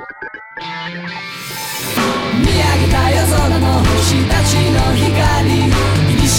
[0.00, 0.08] 見上
[2.56, 5.60] げた夜空の星たちの光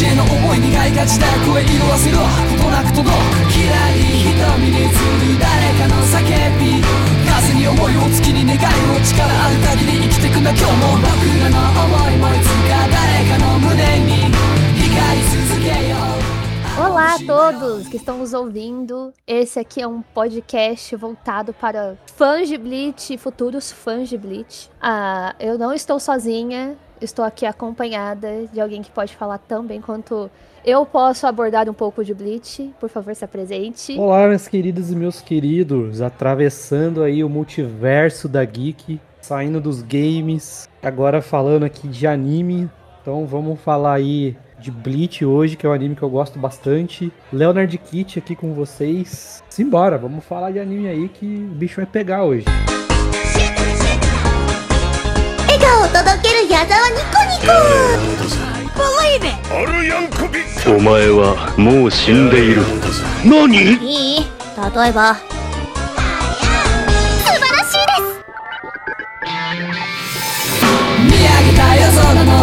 [0.02, 2.24] 古の思い苦いがちだ声色あせるこ
[2.58, 3.14] となく届く
[3.54, 4.98] キラリ瞳に映る
[5.38, 6.26] 誰かの叫
[6.58, 6.82] び
[7.30, 14.34] 風に思いを月に願いを力ある限り生きてくんだ今日も僕らの思いもいつか誰かの胸に
[14.74, 16.21] 光り続けよう
[16.84, 19.14] Olá a todos que estão nos ouvindo.
[19.28, 24.68] Esse aqui é um podcast voltado para fãs de Bleach e futuros fãs de Bleach.
[24.82, 29.80] Ah, eu não estou sozinha, estou aqui acompanhada de alguém que pode falar tão bem
[29.80, 30.28] quanto
[30.66, 32.74] eu posso abordar um pouco de Bleach.
[32.80, 33.96] Por favor, se apresente.
[34.00, 40.68] Olá, meus queridos e meus queridos, atravessando aí o multiverso da geek, saindo dos games,
[40.82, 42.68] agora falando aqui de anime.
[43.04, 47.13] Então vamos falar aí de Bleach hoje, que é um anime que eu gosto bastante.
[47.33, 49.43] Leonard Kitty aqui com vocês.
[49.49, 52.45] Simbora, vamos falar de anime aí que o bicho vai pegar hoje.
[55.49, 57.53] 笑顔を届ける矢沢ニコニコ
[60.69, 62.63] お前はもう死んでいる
[63.25, 65.23] 何いい例えば素
[67.33, 68.05] 晴らしいです
[71.05, 72.40] 見上げた夜空の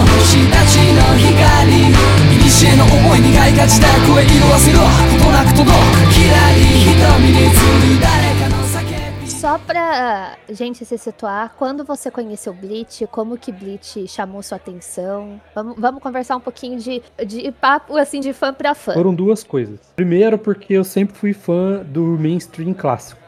[9.26, 15.40] Só pra gente se situar, quando você conheceu Bleach, como que Bleach chamou sua atenção?
[15.54, 18.94] Vamos, vamos conversar um pouquinho de, de papo, assim, de fã pra fã.
[18.94, 19.78] Foram duas coisas.
[19.94, 23.20] Primeiro, porque eu sempre fui fã do mainstream clássico,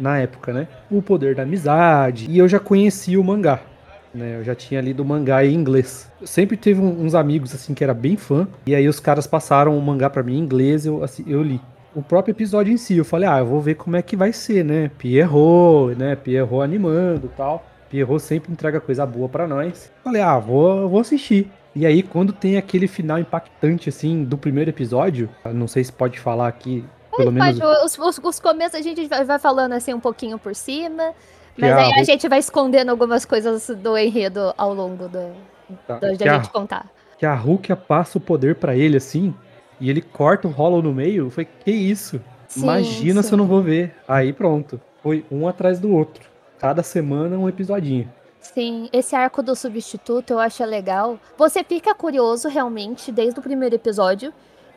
[0.00, 0.66] na época, né?
[0.90, 3.60] O poder da amizade, e eu já conhecia o mangá.
[4.14, 6.10] Né, eu já tinha lido o mangá em inglês.
[6.20, 9.76] Eu sempre teve uns amigos assim que era bem fã, e aí os caras passaram
[9.76, 11.60] o mangá pra mim em inglês, eu, assim, eu li.
[11.94, 14.32] O próprio episódio em si, eu falei, ah, eu vou ver como é que vai
[14.32, 14.90] ser, né?
[14.98, 16.16] Pierrot, né?
[16.16, 17.64] Pierrot animando e tal.
[17.90, 19.92] Pierrot sempre entrega coisa boa pra nós.
[20.02, 21.50] Falei, ah, vou, vou assistir.
[21.74, 26.18] E aí, quando tem aquele final impactante, assim, do primeiro episódio, não sei se pode
[26.18, 26.84] falar aqui,
[27.16, 27.58] pelo menos.
[27.58, 31.12] Pode, os, os, os começos a gente vai falando assim um pouquinho por cima,
[31.56, 35.32] mas aí a Ru- gente vai escondendo algumas coisas do enredo ao longo do,
[35.86, 36.86] Tá, da que a- gente contar.
[37.18, 39.34] que a Rukia passa o poder pra ele assim,
[39.80, 42.20] e ele corta o Hollow no meio, foi que isso?
[42.48, 43.50] Sim, Imagina se eu não sim.
[43.50, 43.94] vou ver.
[44.06, 46.28] Aí pronto, foi um atrás do outro.
[46.58, 48.08] Cada semana um episodinho.
[48.40, 51.18] Sim, esse arco do substituto eu acho legal.
[51.38, 54.32] Você fica curioso realmente desde o primeiro episódio.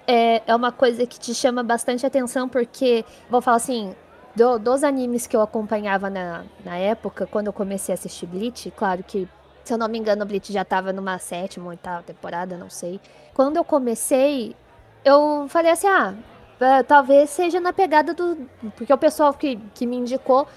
[0.07, 3.93] É, é uma coisa que te chama bastante atenção, porque, vou falar assim,
[4.35, 8.71] do- dos animes que eu acompanhava na, na época, quando eu comecei a assistir Bleach,
[8.71, 9.27] claro que,
[9.63, 12.99] se eu não me engano, Bleach já tava numa sétima ou oitava temporada, não sei.
[13.33, 14.55] Quando eu comecei,
[15.03, 16.13] eu falei assim, ah,
[16.59, 18.37] é, talvez seja na pegada do.
[18.75, 20.47] Porque o pessoal que, que me indicou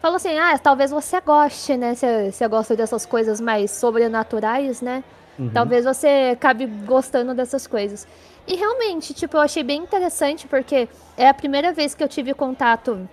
[0.00, 1.94] falou assim: ah, talvez você goste, né?
[1.94, 5.04] Você, você gosta dessas coisas mais sobrenaturais, né?
[5.38, 5.50] Uhum.
[5.52, 8.06] Talvez você acabe gostando dessas coisas.
[8.46, 12.34] E realmente, tipo, eu achei bem interessante porque é a primeira vez que eu tive
[12.34, 13.08] contato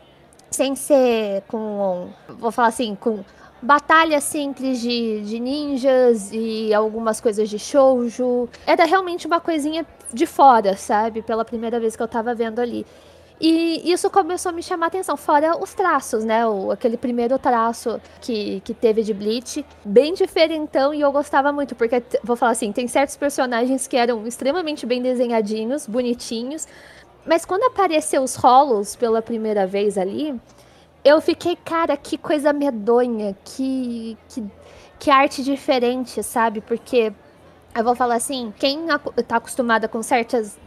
[0.52, 3.24] sem ser com, vou falar assim, com
[3.62, 8.50] batalhas simples de, de ninjas e algumas coisas de shoujo.
[8.66, 11.22] Era realmente uma coisinha de fora, sabe?
[11.22, 12.86] Pela primeira vez que eu tava vendo ali.
[13.42, 16.46] E isso começou a me chamar a atenção, fora os traços, né?
[16.46, 21.74] O, aquele primeiro traço que, que teve de Bleach, bem diferentão, e eu gostava muito,
[21.74, 26.68] porque, vou falar assim, tem certos personagens que eram extremamente bem desenhadinhos, bonitinhos,
[27.26, 30.40] mas quando apareceu os rolos pela primeira vez ali,
[31.04, 34.44] eu fiquei, cara, que coisa medonha, que, que,
[35.00, 36.60] que arte diferente, sabe?
[36.62, 37.14] Porque,
[37.76, 38.86] eu vou falar assim, quem
[39.28, 40.58] tá acostumada com certas,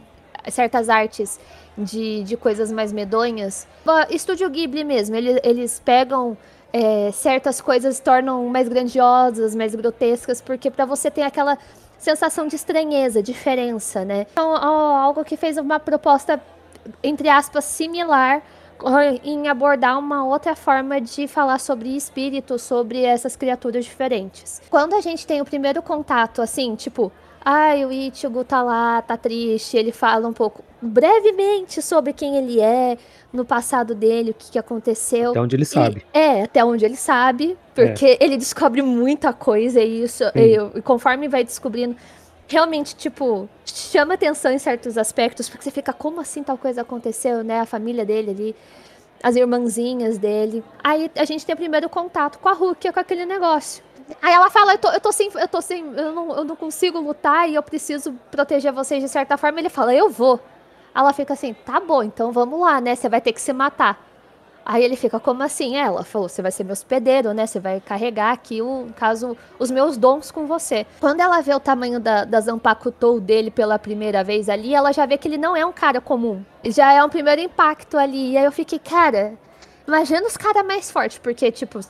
[0.51, 1.39] certas artes
[1.77, 3.67] de, de coisas mais medonhas.
[4.11, 6.37] Estúdio Ghibli mesmo, ele- eles pegam
[6.73, 11.59] é, certas coisas tornam mais grandiosas, mais grotescas, porque pra você ter aquela
[12.03, 14.27] sensação de estranheza, diferença, né?
[14.33, 16.43] Então, algo que fez uma proposta,
[17.01, 18.43] entre aspas, similar
[19.23, 24.61] em abordar uma outra forma de falar sobre espírito, sobre essas criaturas diferentes.
[24.69, 27.13] Quando a gente tem o primeiro contato, assim, tipo,
[27.45, 32.61] ai, o Ichigo tá lá, tá triste, ele fala um pouco, brevemente, sobre quem ele
[32.61, 32.97] é,
[33.33, 35.31] no passado dele, o que, que aconteceu.
[35.31, 36.07] Até onde ele sabe.
[36.15, 40.83] E- é, até onde ele sabe, porque ele descobre muita coisa e isso, e, e
[40.83, 41.97] conforme vai descobrindo,
[42.49, 47.43] realmente, tipo, chama atenção em certos aspectos, porque você fica, como assim tal coisa aconteceu,
[47.43, 47.61] né?
[47.61, 48.57] A família dele ali,
[49.23, 50.63] as irmãzinhas dele.
[50.83, 53.83] Aí a gente tem o primeiro contato com a Rukia, com aquele negócio.
[54.21, 56.57] Aí ela fala, eu tô, eu tô sem, eu tô sem, eu não, eu não
[56.57, 59.59] consigo lutar e eu preciso proteger vocês de certa forma.
[59.59, 60.41] Ele fala, eu vou.
[60.95, 62.95] Ela fica assim, tá bom, então vamos lá, né?
[62.95, 63.99] Você vai ter que se matar.
[64.65, 65.77] Aí ele fica, como assim?
[65.77, 67.47] Ela falou, você vai ser meu hospedeiro, né?
[67.47, 70.87] Você vai carregar aqui, o caso, os meus dons com você.
[71.01, 75.05] Quando ela vê o tamanho da, da Zanpakutou dele pela primeira vez ali, ela já
[75.05, 76.45] vê que ele não é um cara comum.
[76.65, 78.33] Já é um primeiro impacto ali.
[78.33, 79.35] E aí eu fiquei, cara,
[79.87, 81.81] Imagina os caras mais fortes, porque, tipo,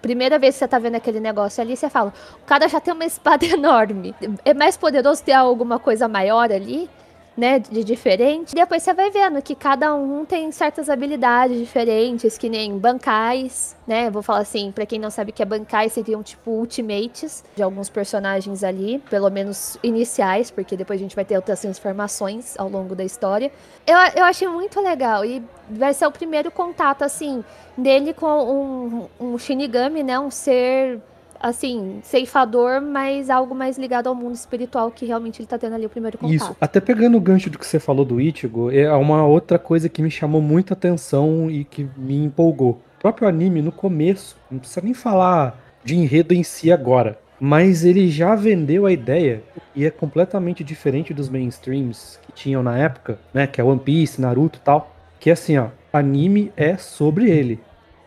[0.00, 2.12] primeira vez que você tá vendo aquele negócio ali, você fala,
[2.42, 4.14] o cara já tem uma espada enorme.
[4.44, 6.88] É mais poderoso ter alguma coisa maior ali?
[7.36, 8.54] Né, de diferente.
[8.54, 14.10] Depois você vai vendo que cada um tem certas habilidades diferentes, que nem bancais, né?
[14.10, 17.88] Vou falar assim, para quem não sabe que é bancais, seriam tipo ultimates de alguns
[17.88, 22.94] personagens ali, pelo menos iniciais, porque depois a gente vai ter outras transformações ao longo
[22.94, 23.50] da história.
[23.86, 27.44] Eu, eu achei muito legal e vai ser o primeiro contato, assim,
[27.76, 30.18] dele com um, um Shinigami, né?
[30.18, 31.00] Um ser
[31.40, 35.86] assim, ceifador, mas algo mais ligado ao mundo espiritual que realmente ele tá tendo ali
[35.86, 36.34] o primeiro contato.
[36.34, 39.88] Isso, até pegando o gancho do que você falou do Ichigo, é uma outra coisa
[39.88, 42.82] que me chamou muita atenção e que me empolgou.
[42.98, 47.84] O próprio anime, no começo, não precisa nem falar de enredo em si agora, mas
[47.84, 49.42] ele já vendeu a ideia,
[49.74, 54.20] e é completamente diferente dos mainstreams que tinham na época, né, que é One Piece,
[54.20, 57.58] Naruto e tal, que é assim, ó, anime é sobre ele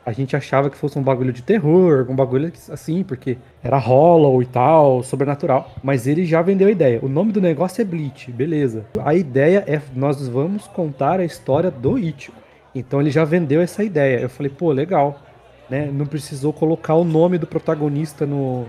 [0.05, 4.41] a gente achava que fosse um bagulho de terror, um bagulho assim, porque era hollow
[4.41, 5.71] e tal, sobrenatural.
[5.81, 6.99] Mas ele já vendeu a ideia.
[7.01, 8.85] O nome do negócio é Bleach, beleza.
[9.03, 12.35] A ideia é nós vamos contar a história do Ichigo.
[12.75, 14.19] Então ele já vendeu essa ideia.
[14.19, 15.21] Eu falei, pô, legal.
[15.69, 15.89] Né?
[15.91, 18.65] Não precisou colocar o nome do protagonista no,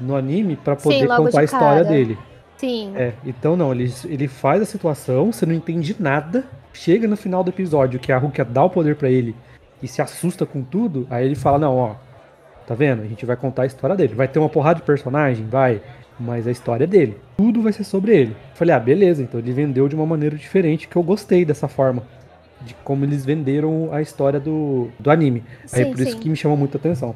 [0.00, 2.18] no anime para poder Sim, contar a história dele.
[2.56, 2.92] Sim.
[2.96, 6.44] É, então não, ele, ele faz a situação, você não entende nada.
[6.72, 9.36] Chega no final do episódio que a Rukia dá o poder para ele
[9.82, 11.94] e se assusta com tudo, aí ele fala: Não, ó,
[12.66, 13.02] tá vendo?
[13.02, 14.14] A gente vai contar a história dele.
[14.14, 15.46] Vai ter uma porrada de personagem?
[15.46, 15.80] Vai.
[16.18, 17.18] Mas a história é dele.
[17.36, 18.36] Tudo vai ser sobre ele.
[18.54, 22.04] falei, ah, beleza, então ele vendeu de uma maneira diferente, que eu gostei dessa forma.
[22.60, 25.44] De como eles venderam a história do, do anime.
[25.66, 26.04] Sim, aí por sim.
[26.04, 27.14] isso que me chamou muita atenção.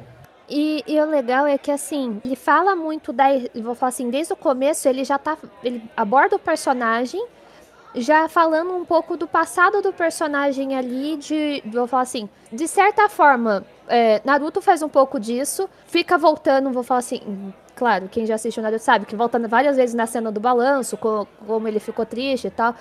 [0.49, 3.25] E, e, o legal é que, assim, ele fala muito da.
[3.61, 5.37] Vou falar assim, desde o começo ele já tá.
[5.63, 7.23] Ele aborda o personagem
[7.95, 13.09] já falando um pouco do passado do personagem ali, de, vou falar assim, de certa
[13.09, 18.35] forma, é, Naruto faz um pouco disso, fica voltando, vou falar assim, claro, quem já
[18.35, 22.05] assistiu Naruto sabe que voltando várias vezes na cena do balanço, como, como ele ficou
[22.05, 22.75] triste e tal.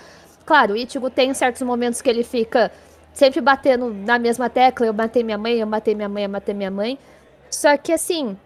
[0.45, 2.71] Claro, o Ichigo tem certos momentos que ele fica
[3.13, 6.55] sempre batendo na mesma tecla, eu matei minha mãe, eu matei minha mãe, eu matei
[6.55, 6.99] minha mãe.
[7.51, 8.37] Só que assim,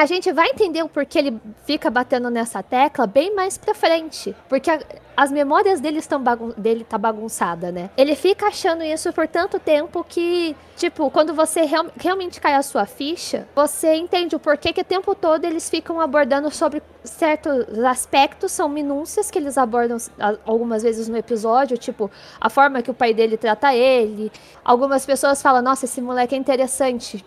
[0.00, 4.34] a gente vai entender o porquê ele fica batendo nessa tecla bem mais pra frente.
[4.48, 4.80] Porque a,
[5.14, 7.90] as memórias dele estão bagun dele tá bagunçada, né?
[7.98, 12.62] Ele fica achando isso por tanto tempo que, tipo, quando você real realmente cai a
[12.62, 17.78] sua ficha, você entende o porquê que o tempo todo eles ficam abordando sobre certos
[17.84, 19.98] aspectos, são minúcias que eles abordam
[20.46, 22.10] algumas vezes no episódio, tipo,
[22.40, 24.32] a forma que o pai dele trata ele.
[24.64, 27.22] Algumas pessoas falam, nossa, esse moleque é interessante,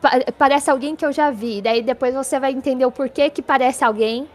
[0.00, 1.60] pa parece alguém que eu já vi.
[1.60, 4.28] Daí depois você vai entender o porquê que parece alguém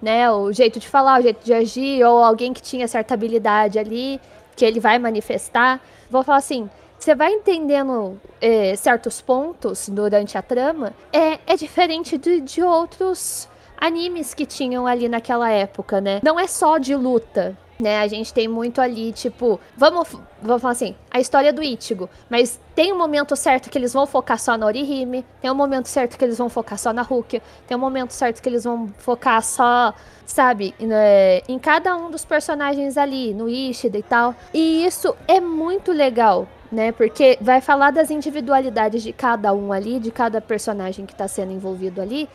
[0.00, 0.30] né?
[0.30, 4.20] O jeito de falar, o jeito de agir, ou alguém que tinha certa habilidade ali,
[4.54, 5.80] que ele vai manifestar.
[6.10, 6.68] Vou falar assim,
[6.98, 13.48] você vai entendendo é, certos pontos durante a trama, é, é diferente de, de outros
[13.76, 16.20] animes que tinham ali naquela época, né?
[16.22, 18.00] Não é só de luta, né?
[18.00, 20.08] A gente tem muito ali, tipo, vamos,
[20.42, 24.06] vamos falar assim, a história do Ichigo, mas tem um momento certo que eles vão
[24.06, 27.42] focar só na Orihime, tem um momento certo que eles vão focar só na Rukia,
[27.66, 32.24] tem um momento certo que eles vão focar só, sabe, né, em cada um dos
[32.24, 34.34] personagens ali, no Ishida e tal.
[34.52, 36.92] E isso é muito legal, né?
[36.92, 41.52] Porque vai falar das individualidades de cada um ali, de cada personagem que está sendo
[41.52, 42.28] envolvido ali,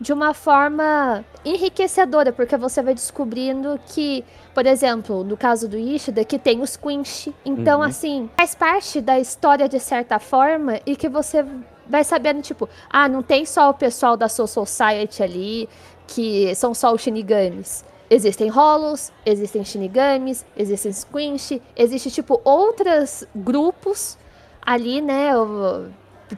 [0.00, 4.24] de uma forma enriquecedora, porque você vai descobrindo que,
[4.54, 7.34] por exemplo, no caso do Ishida, que tem os Quinch.
[7.44, 7.86] Então, uhum.
[7.86, 11.44] assim, faz parte da história de certa forma e que você
[11.88, 15.68] vai sabendo, tipo, ah, não tem só o pessoal da Soul Society ali,
[16.06, 17.84] que são só os Shinigamis.
[18.10, 24.16] Existem Hollows, existem Shinigamis, existem Squinch, existe, tipo, outros grupos
[24.64, 25.32] ali, né,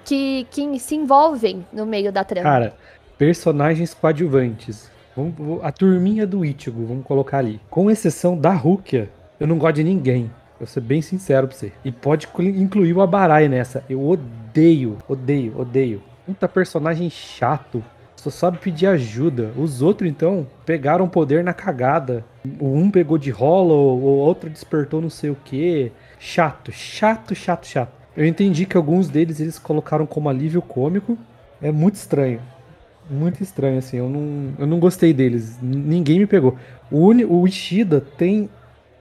[0.04, 2.48] que, que se envolvem no meio da trama.
[2.48, 2.74] Cara,
[3.20, 4.90] Personagens coadjuvantes.
[5.14, 7.60] Vamos, a turminha do Ichigo, vamos colocar ali.
[7.68, 10.30] Com exceção da Rukia, eu não gosto de ninguém.
[10.58, 11.70] Vou ser bem sincero pra você.
[11.84, 13.84] E pode incluir o Abarai nessa.
[13.90, 16.02] Eu odeio, odeio, odeio.
[16.24, 17.84] Puta personagem chato.
[18.16, 19.52] Só sabe pedir ajuda.
[19.54, 22.24] Os outros, então, pegaram poder na cagada.
[22.58, 25.92] Um pegou de hollow, o outro despertou não sei o que.
[26.18, 27.92] Chato, chato, chato, chato.
[28.16, 31.18] Eu entendi que alguns deles eles colocaram como alívio cômico.
[31.60, 32.40] É muito estranho
[33.10, 33.96] muito estranho, assim.
[33.96, 35.58] Eu não, eu não gostei deles.
[35.60, 36.56] Ninguém me pegou.
[36.90, 38.48] O, uni, o Ishida tem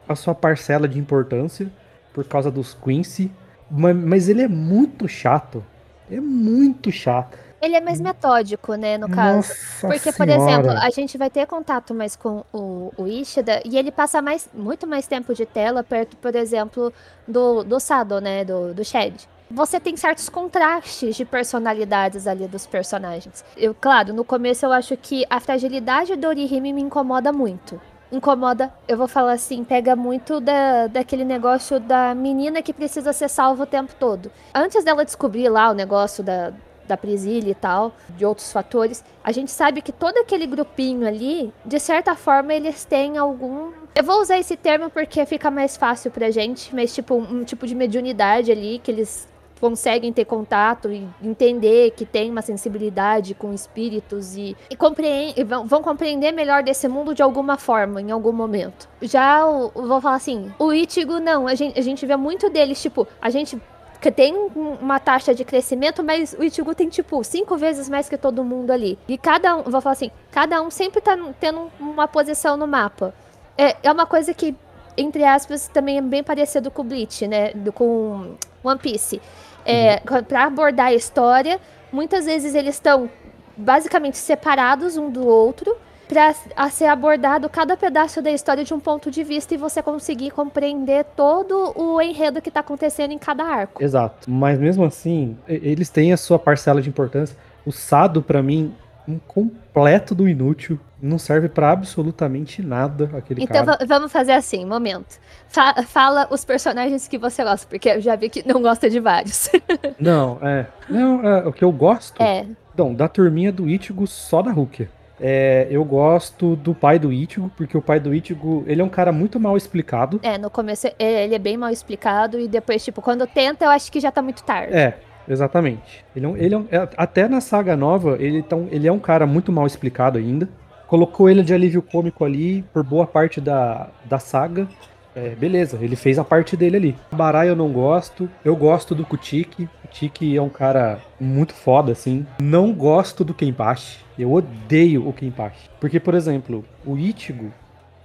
[0.08, 1.72] a sua parcela de importância
[2.14, 3.32] por causa dos Quincy.
[3.70, 5.64] mas, mas ele é muito chato.
[6.12, 7.38] É muito chato.
[7.62, 9.50] Ele é mais metódico, né, no caso.
[9.50, 10.52] Nossa Porque, por senhora.
[10.52, 14.50] exemplo, a gente vai ter contato mais com o, o Ishida e ele passa mais,
[14.54, 16.94] muito mais tempo de tela perto, por exemplo,
[17.28, 18.46] do, do Sado, né?
[18.46, 19.28] Do, do Shed.
[19.52, 23.44] Você tem certos contrastes de personalidades ali dos personagens.
[23.58, 27.82] Eu, claro, no começo eu acho que a fragilidade do Orihime me incomoda muito.
[28.12, 33.28] Incomoda, eu vou falar assim, pega muito da, daquele negócio da menina que precisa ser
[33.28, 34.32] salva o tempo todo.
[34.54, 36.54] Antes dela descobrir lá o negócio da,
[36.88, 41.52] da Priscila e tal, de outros fatores, a gente sabe que todo aquele grupinho ali,
[41.66, 43.72] de certa forma, eles têm algum.
[43.96, 47.66] Eu vou usar esse termo porque fica mais fácil pra gente, mas tipo, um tipo
[47.66, 49.28] de mediunidade ali, que eles
[49.60, 55.82] conseguem ter contato e entender que tem uma sensibilidade com espíritos e, e, compreend, vão,
[55.82, 58.88] compreender melhor desse mundo de alguma forma, em algum momento.
[59.02, 62.82] Já o, vou falar assim, o Ichigo não, a gente, a gente vê muito deles,
[62.82, 63.60] tipo, a gente
[64.02, 68.08] que tem um- uma taxa de crescimento, mas o Ichigo tem, tipo, cinco vezes mais
[68.08, 68.98] que todo mundo ali.
[69.10, 73.14] E cada um, vou falar assim, cada um sempre tá tendo uma posição no mapa.
[73.58, 74.56] É, é uma coisa que,
[74.98, 77.52] entre aspas, também é bem parecido com o Bleach, né?
[77.76, 79.22] Com One Piece.
[79.66, 81.60] É, Pra abordar a história,
[81.92, 83.10] muitas vezes eles estão
[83.56, 85.76] basicamente separados um do outro
[86.08, 86.34] para
[86.72, 91.06] ser abordado cada pedaço da história de um ponto de vista e você conseguir compreender
[91.16, 93.84] todo o enredo que tá acontecendo em cada arco.
[93.84, 94.30] Exato.
[94.30, 97.38] Mas mesmo assim, eles têm a sua parcela de importância.
[97.64, 98.74] O Sado, pra mim,
[99.08, 100.80] um completo do inútil.
[101.02, 103.78] Não serve pra absolutamente nada aquele Então cara.
[103.80, 105.18] va- vamos fazer assim, momento.
[105.48, 109.00] Fa- fala os personagens que você gosta, porque eu já vi que não gosta de
[109.00, 109.50] vários.
[110.00, 110.68] Não, é.
[110.90, 112.22] Não, é, o que eu gosto.
[112.22, 112.46] é,
[112.78, 114.90] Não, da turminha do Ichigo só da Rukia.
[115.22, 118.90] É, eu gosto do pai do Ichigo, porque o pai do Ichigo, ele é um
[118.90, 120.20] cara muito mal explicado.
[120.24, 123.70] é, no começo é, ele é bem mal explicado e depois, tipo, quando tenta, eu
[123.70, 124.74] acho que já tá muito tarde.
[124.74, 126.06] É, exatamente.
[126.16, 128.88] Ele é, um- ele é um- é- até na saga nova, ele, tá um- ele
[128.88, 130.48] é um cara muito mal explicado ainda.
[130.90, 134.68] Colocou ele de alívio cômico ali por boa parte da, da saga.
[135.16, 136.96] É, beleza, ele fez a parte dele ali.
[137.12, 138.30] Barai eu não gosto.
[138.44, 139.64] Eu gosto do Kutiki.
[139.84, 142.26] O Kutiki é um cara muito foda, assim.
[142.42, 144.00] Não gosto do Kenpachi.
[144.18, 145.70] Eu odeio o Kenpachi.
[145.80, 147.52] Porque, por exemplo, o Ichigo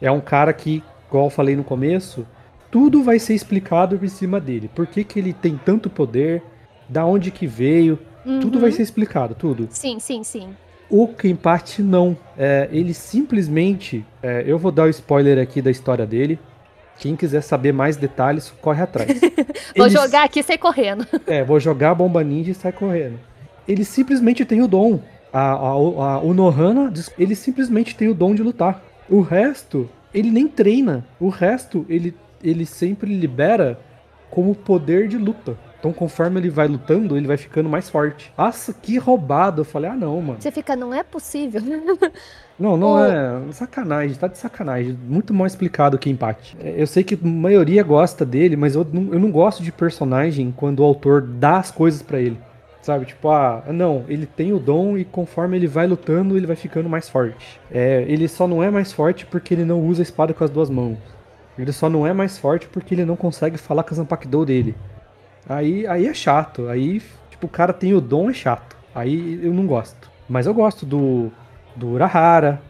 [0.00, 2.26] é um cara que, igual eu falei no começo,
[2.70, 4.68] tudo vai ser explicado em cima dele.
[4.74, 6.42] Por que, que ele tem tanto poder?
[6.86, 7.98] Da onde que veio?
[8.40, 8.60] Tudo Uhum.
[8.62, 9.68] vai ser explicado, tudo.
[9.70, 10.48] Sim, sim, sim.
[10.90, 12.16] O Kenpachi não.
[12.36, 14.04] É, ele simplesmente.
[14.22, 16.38] é, eu vou dar o spoiler aqui da história dele.
[16.98, 19.08] Quem quiser saber mais detalhes, corre atrás.
[19.76, 21.04] Vou Ele- jogar aqui e sair correndo.
[21.26, 23.18] É, vou jogar a bomba ninja e sai correndo.
[23.66, 25.00] Ele simplesmente tem o dom.
[25.32, 28.80] A, a, a- o Nohana, ele simplesmente tem o dom de lutar.
[29.10, 31.04] O resto, ele nem treina.
[31.18, 33.80] O resto, ele, ele sempre libera
[34.30, 35.56] como poder de luta.
[35.84, 38.32] Então, conforme ele vai lutando, ele vai ficando mais forte.
[38.38, 39.60] Nossa, que roubado.
[39.60, 40.40] Eu falei, ah, não, mano.
[40.40, 41.60] Você fica, não é possível.
[42.56, 43.50] Não, não é.
[43.50, 44.96] Sacanagem, tá de sacanagem.
[45.08, 46.56] Muito mal explicado que empate.
[46.60, 49.72] É, Eu sei que a maioria gosta dele, mas eu não, eu não gosto de
[49.72, 52.38] personagem quando o autor dá as coisas pra ele.
[52.80, 56.54] Sabe, tipo, ah, não, ele tem o dom e conforme ele vai lutando, ele vai
[56.54, 57.60] ficando mais forte.
[57.72, 60.50] É, ele só não é mais forte porque ele não usa a espada com as
[60.50, 60.96] duas mãos.
[61.58, 64.76] Ele só não é mais forte porque ele não consegue falar com a Zanpakudo dele.
[65.48, 66.68] Aí, aí é chato.
[66.68, 68.76] Aí, tipo, o cara tem o dom, é chato.
[68.94, 70.10] Aí eu não gosto.
[70.28, 71.30] Mas eu gosto do,
[71.76, 72.60] do Urahara,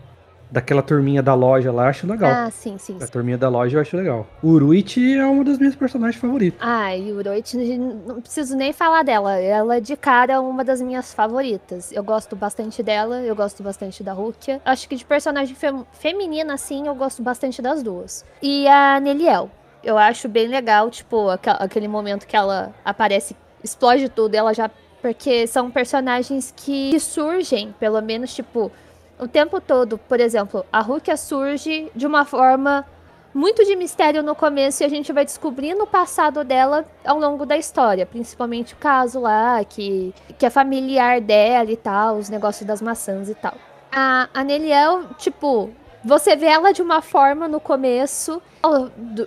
[0.50, 2.30] daquela turminha da loja lá, eu acho legal.
[2.30, 2.96] Ah, sim, sim.
[3.00, 3.12] A sim.
[3.12, 4.26] turminha da loja eu acho legal.
[4.42, 6.60] O Uruichi é uma das minhas personagens favoritas.
[6.62, 9.36] Ah, e Uroichi, não preciso nem falar dela.
[9.38, 11.92] Ela de cara é uma das minhas favoritas.
[11.92, 14.60] Eu gosto bastante dela, eu gosto bastante da Rukia.
[14.64, 18.24] Acho que de personagem fem- feminina, assim, eu gosto bastante das duas.
[18.42, 19.50] E a Neliel.
[19.84, 24.70] Eu acho bem legal, tipo, aquele momento que ela aparece, explode tudo, ela já.
[25.02, 28.72] Porque são personagens que, que surgem, pelo menos, tipo,
[29.18, 29.98] o tempo todo.
[29.98, 32.86] Por exemplo, a Rukia surge de uma forma
[33.34, 37.44] muito de mistério no começo e a gente vai descobrindo o passado dela ao longo
[37.44, 42.64] da história, principalmente o caso lá que, que é familiar dela e tal, os negócios
[42.66, 43.54] das maçãs e tal.
[43.90, 45.70] A, a Neliel, tipo,
[46.04, 48.42] você vê ela de uma forma no começo,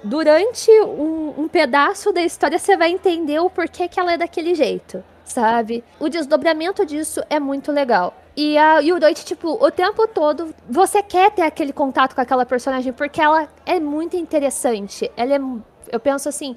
[0.04, 4.54] durante um, um pedaço da história você vai entender o porquê que ela é daquele
[4.54, 5.84] jeito, sabe?
[6.00, 8.14] O desdobramento disso é muito legal.
[8.36, 12.94] E a Yudoichi, tipo, o tempo todo você quer ter aquele contato com aquela personagem
[12.94, 15.12] porque ela é muito interessante.
[15.18, 15.40] Ela é.
[15.92, 16.56] Eu penso assim.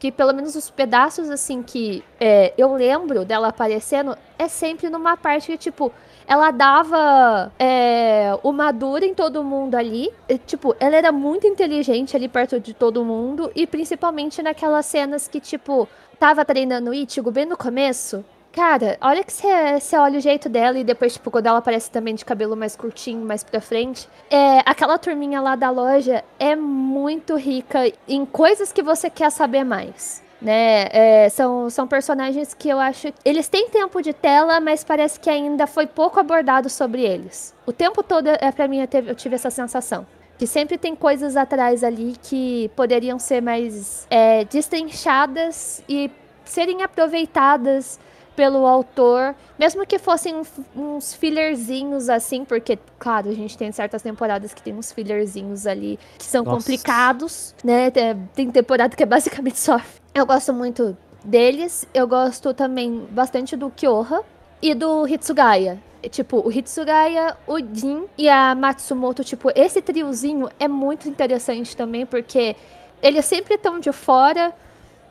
[0.00, 5.14] Que pelo menos os pedaços assim que é, eu lembro dela aparecendo é sempre numa
[5.14, 5.92] parte que, tipo,
[6.30, 10.08] ela dava é, uma dura em todo mundo ali.
[10.28, 13.50] E, tipo, ela era muito inteligente ali perto de todo mundo.
[13.52, 15.88] E principalmente naquelas cenas que, tipo,
[16.20, 20.78] tava treinando o Ichigo bem no começo, cara, olha que você olha o jeito dela
[20.78, 24.60] e depois, tipo, quando ela aparece também de cabelo mais curtinho, mais pra frente, é,
[24.64, 30.22] aquela turminha lá da loja é muito rica em coisas que você quer saber mais
[30.40, 30.88] né?
[30.90, 33.12] É, são, são personagens que eu acho.
[33.24, 37.54] Eles têm tempo de tela, mas parece que ainda foi pouco abordado sobre eles.
[37.66, 40.06] O tempo todo, é, para mim, eu, teve, eu tive essa sensação.
[40.38, 46.10] Que sempre tem coisas atrás ali que poderiam ser mais é, destrinchadas e
[46.44, 47.98] serem aproveitadas
[48.36, 50.40] pelo autor, mesmo que fossem
[50.74, 55.98] uns fillerzinhos assim, porque, claro, a gente tem certas temporadas que tem uns fillerzinhos ali
[56.18, 56.56] que são Nossa.
[56.56, 57.90] complicados, né?
[58.34, 59.80] Tem temporada que é basicamente só.
[60.14, 64.22] Eu gosto muito deles, eu gosto também bastante do Kyoha
[64.62, 65.78] e do Hitsugaya.
[66.10, 72.06] Tipo, o Hitsugaya, o Jin e a Matsumoto, tipo, esse triozinho é muito interessante também,
[72.06, 72.56] porque
[73.02, 74.54] eles sempre estão de fora,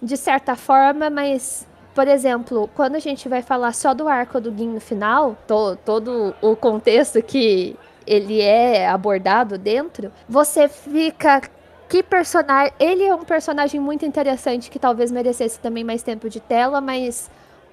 [0.01, 4.55] de certa forma, mas por exemplo, quando a gente vai falar só do arco do
[4.55, 11.41] Gin no final, to, todo o contexto que ele é abordado dentro, você fica
[11.89, 12.71] que personagem.
[12.79, 17.29] Ele é um personagem muito interessante que talvez merecesse também mais tempo de tela, mas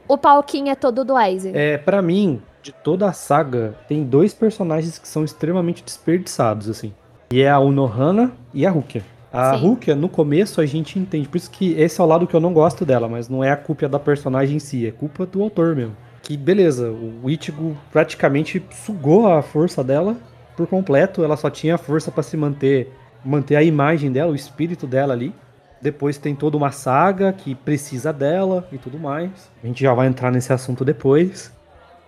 [0.09, 1.53] o palquinho é todo do Aizen.
[1.55, 6.93] É, para mim, de toda a saga, tem dois personagens que são extremamente desperdiçados, assim.
[7.31, 9.05] E é a Unohana e a Rukia.
[9.37, 9.67] A Sim.
[9.67, 11.29] Rukia, no começo, a gente entende.
[11.29, 13.51] Por isso que esse é o lado que eu não gosto dela, mas não é
[13.51, 15.95] a culpa da personagem em si, é culpa do autor mesmo.
[16.23, 20.17] Que beleza, o Ichigo praticamente sugou a força dela
[20.57, 22.93] por completo, ela só tinha força para se manter,
[23.25, 25.35] manter a imagem dela, o espírito dela ali.
[25.83, 29.31] Depois tem toda uma saga que precisa dela e tudo mais.
[29.63, 31.53] A gente já vai entrar nesse assunto depois.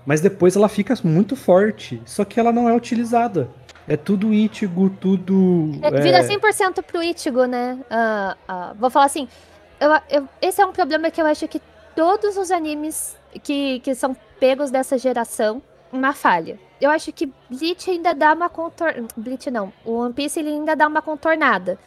[0.06, 3.46] Mas depois ela fica muito forte, só que ela não é utilizada.
[3.88, 5.70] É tudo Ichigo, tudo.
[5.80, 7.78] É, vira 100% pro Ichigo, né?
[7.90, 9.26] Uh, uh, vou falar assim.
[9.80, 11.62] Eu, eu, esse é um problema que eu acho que
[11.96, 16.58] todos os animes que, que são pegos dessa geração, uma falha.
[16.80, 19.08] Eu acho que Bleach ainda dá uma contornada.
[19.16, 19.72] Bleach não.
[19.84, 21.78] O One Piece ele ainda dá uma contornada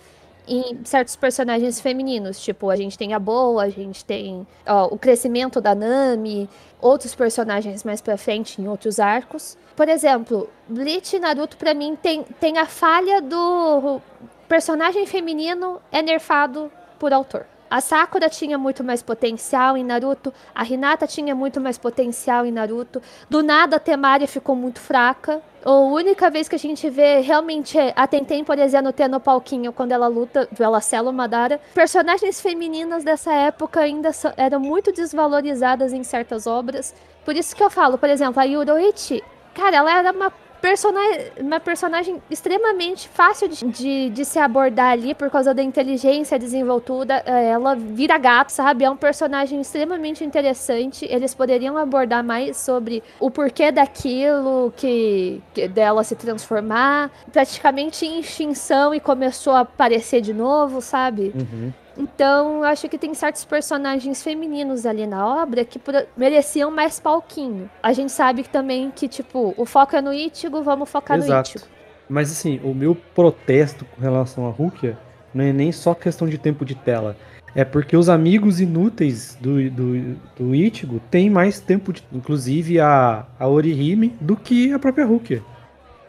[0.51, 2.39] em certos personagens femininos.
[2.41, 6.49] Tipo, a gente tem a Boa, a gente tem ó, o crescimento da Nami,
[6.81, 9.57] outros personagens mais pra frente em outros arcos.
[9.75, 14.01] Por exemplo, Bleach e Naruto, pra mim, tem, tem a falha do
[14.47, 17.45] personagem feminino é nerfado por autor.
[17.71, 22.51] A Sakura tinha muito mais potencial em Naruto, a Hinata tinha muito mais potencial em
[22.51, 23.01] Naruto.
[23.29, 25.41] Do nada a Temari ficou muito fraca.
[25.63, 29.71] A única vez que a gente vê realmente a Tenten, por exemplo, ter no palquinho
[29.71, 31.61] quando ela luta, ela sela o Madara.
[31.73, 36.93] Personagens femininas dessa época ainda eram muito desvalorizadas em certas obras.
[37.23, 39.23] Por isso que eu falo, por exemplo, a Yuroichi,
[39.55, 45.13] cara, ela era uma personagem, uma personagem extremamente fácil de, de, de, se abordar ali
[45.13, 47.23] por causa da inteligência, desenvoltura.
[47.25, 48.83] É, ela vira gato, sabe?
[48.85, 51.05] É um personagem extremamente interessante.
[51.09, 58.19] Eles poderiam abordar mais sobre o porquê daquilo, que, que dela se transformar, praticamente em
[58.19, 61.33] extinção e começou a aparecer de novo, sabe?
[61.35, 61.73] Uhum.
[61.97, 65.79] Então, acho que tem certos personagens femininos ali na obra que
[66.15, 67.69] mereciam mais palquinho.
[67.83, 71.49] A gente sabe também que, tipo, o foco é no Ichigo, vamos focar Exato.
[71.49, 71.71] no Ichigo.
[72.09, 74.97] Mas, assim, o meu protesto com relação a Rukia
[75.33, 77.15] não é nem só questão de tempo de tela.
[77.53, 83.25] É porque os amigos inúteis do, do, do Ichigo têm mais tempo, de, inclusive a,
[83.37, 85.43] a Orihime, do que a própria Rukia.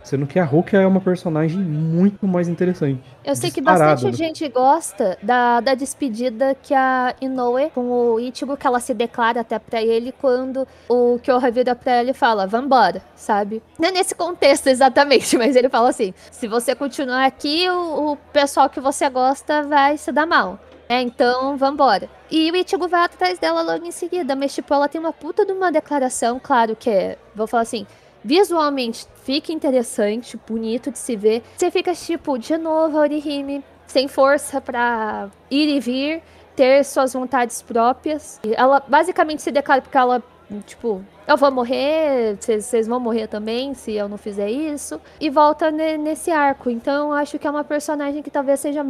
[0.02, 3.00] Sendo que a Hulk é uma personagem muito mais interessante.
[3.24, 4.12] Eu sei que bastante né?
[4.12, 9.40] gente gosta da, da despedida que a Inoue com o Ichigo, que ela se declara
[9.40, 13.62] até pra ele quando o Kyoha vira pra ele e fala, vambora, sabe?
[13.78, 18.16] Não é nesse contexto exatamente, mas ele fala assim, se você continuar aqui, o, o
[18.32, 20.58] pessoal que você gosta vai se dar mal.
[20.88, 22.06] É, então vambora.
[22.30, 25.46] E o Ichigo vai atrás dela logo em seguida, mas tipo, ela tem uma puta
[25.46, 27.86] de uma declaração, claro que é, vou falar assim,
[28.24, 31.42] visualmente fica interessante, bonito de se ver.
[31.56, 36.22] Você fica tipo, de novo, Orihime, sem força para ir e vir,
[36.56, 38.40] ter suas vontades próprias.
[38.44, 40.22] E ela basicamente se declara porque ela,
[40.66, 45.00] tipo, eu vou morrer, vocês vão morrer também se eu não fizer isso.
[45.20, 46.68] E volta nesse arco.
[46.70, 48.84] Então, acho que é uma personagem que talvez seja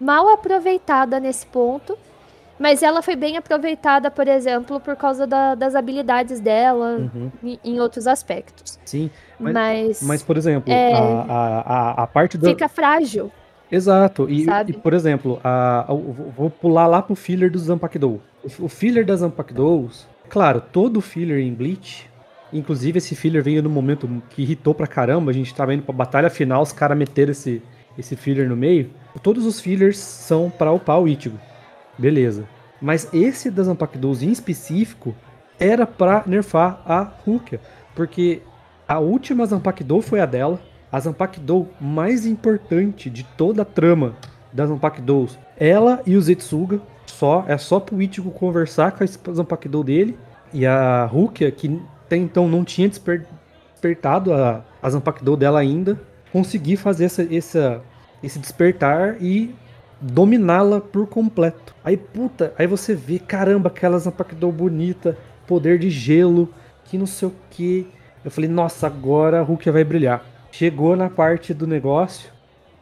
[0.00, 1.96] mal aproveitada nesse ponto.
[2.58, 7.30] Mas ela foi bem aproveitada, por exemplo, por causa da, das habilidades dela uhum.
[7.42, 8.78] em, em, outros aspectos.
[8.84, 12.48] Sim, mas, mas, mas por exemplo, é, a, a, a, parte da.
[12.48, 13.30] Fica frágil.
[13.70, 14.30] Exato.
[14.30, 15.86] E, e, por exemplo, a,
[16.36, 18.20] vou pular lá pro filler do Zampakdou.
[18.42, 22.08] O, o filler das Zampakdous, claro, todo filler em Bleach,
[22.52, 25.94] inclusive esse filler veio no momento que irritou pra caramba, a gente tava indo pra
[25.94, 27.62] batalha final, os caras meteram esse,
[27.98, 28.90] esse filler no meio.
[29.22, 31.38] Todos os fillers são para upar o Ichigo.
[31.98, 32.44] Beleza.
[32.80, 35.14] Mas esse das Zanpakudos em específico
[35.58, 37.60] era pra nerfar a Rukia.
[37.94, 38.42] Porque
[38.86, 40.60] a última Zanpakudo foi a dela.
[40.92, 44.14] A Zanpakudo mais importante de toda a trama
[44.52, 45.38] das Zanpakudos.
[45.58, 46.80] Ela e o Zetsuga.
[47.06, 50.18] Só, é só pro Ichigo conversar com a Zanpakudo dele.
[50.52, 53.26] E a Rukia, que até então não tinha desper,
[53.72, 55.98] despertado a, a Zanpakudo dela ainda,
[56.32, 57.82] conseguir fazer essa, essa,
[58.22, 59.54] esse despertar e
[60.00, 61.74] dominá-la por completo.
[61.84, 66.52] Aí, puta, aí você vê, caramba, aquela Zanpakudo bonita, poder de gelo,
[66.84, 67.86] que não sei o que.
[68.24, 70.24] Eu falei, nossa, agora a Rukia vai brilhar.
[70.50, 72.30] Chegou na parte do negócio,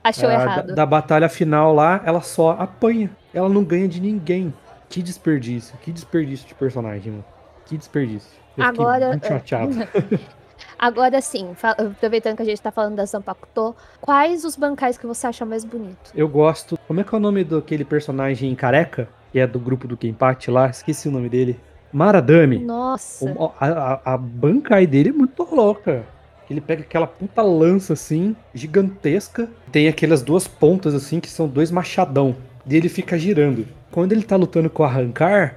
[0.04, 0.66] Achou ah, errado.
[0.66, 3.10] Da, da batalha final lá, ela só apanha.
[3.32, 4.52] Ela não ganha de ninguém.
[4.86, 7.24] Que desperdício, que desperdício de personagem, mano.
[7.64, 8.30] Que desperdício.
[8.54, 9.72] Eu Agora, muito é, chateado.
[10.78, 15.26] Agora sim, aproveitando que a gente tá falando da Zanpakuto, quais os bancais que você
[15.26, 16.10] acha mais bonito?
[16.14, 16.78] Eu gosto.
[16.86, 19.08] Como é que é o nome daquele personagem careca?
[19.32, 20.68] Que é do grupo do Kenpachi lá?
[20.68, 21.58] Esqueci o nome dele.
[21.92, 22.58] Maradame.
[22.58, 23.24] Nossa.
[23.24, 23.68] O- a,
[24.04, 26.04] a, a bancai dele é muito louca.
[26.50, 29.48] Ele pega aquela puta lança assim, gigantesca.
[29.72, 32.36] Tem aquelas duas pontas assim, que são dois machadão.
[32.66, 33.66] E ele fica girando.
[33.90, 35.56] Quando ele tá lutando com o arrancar,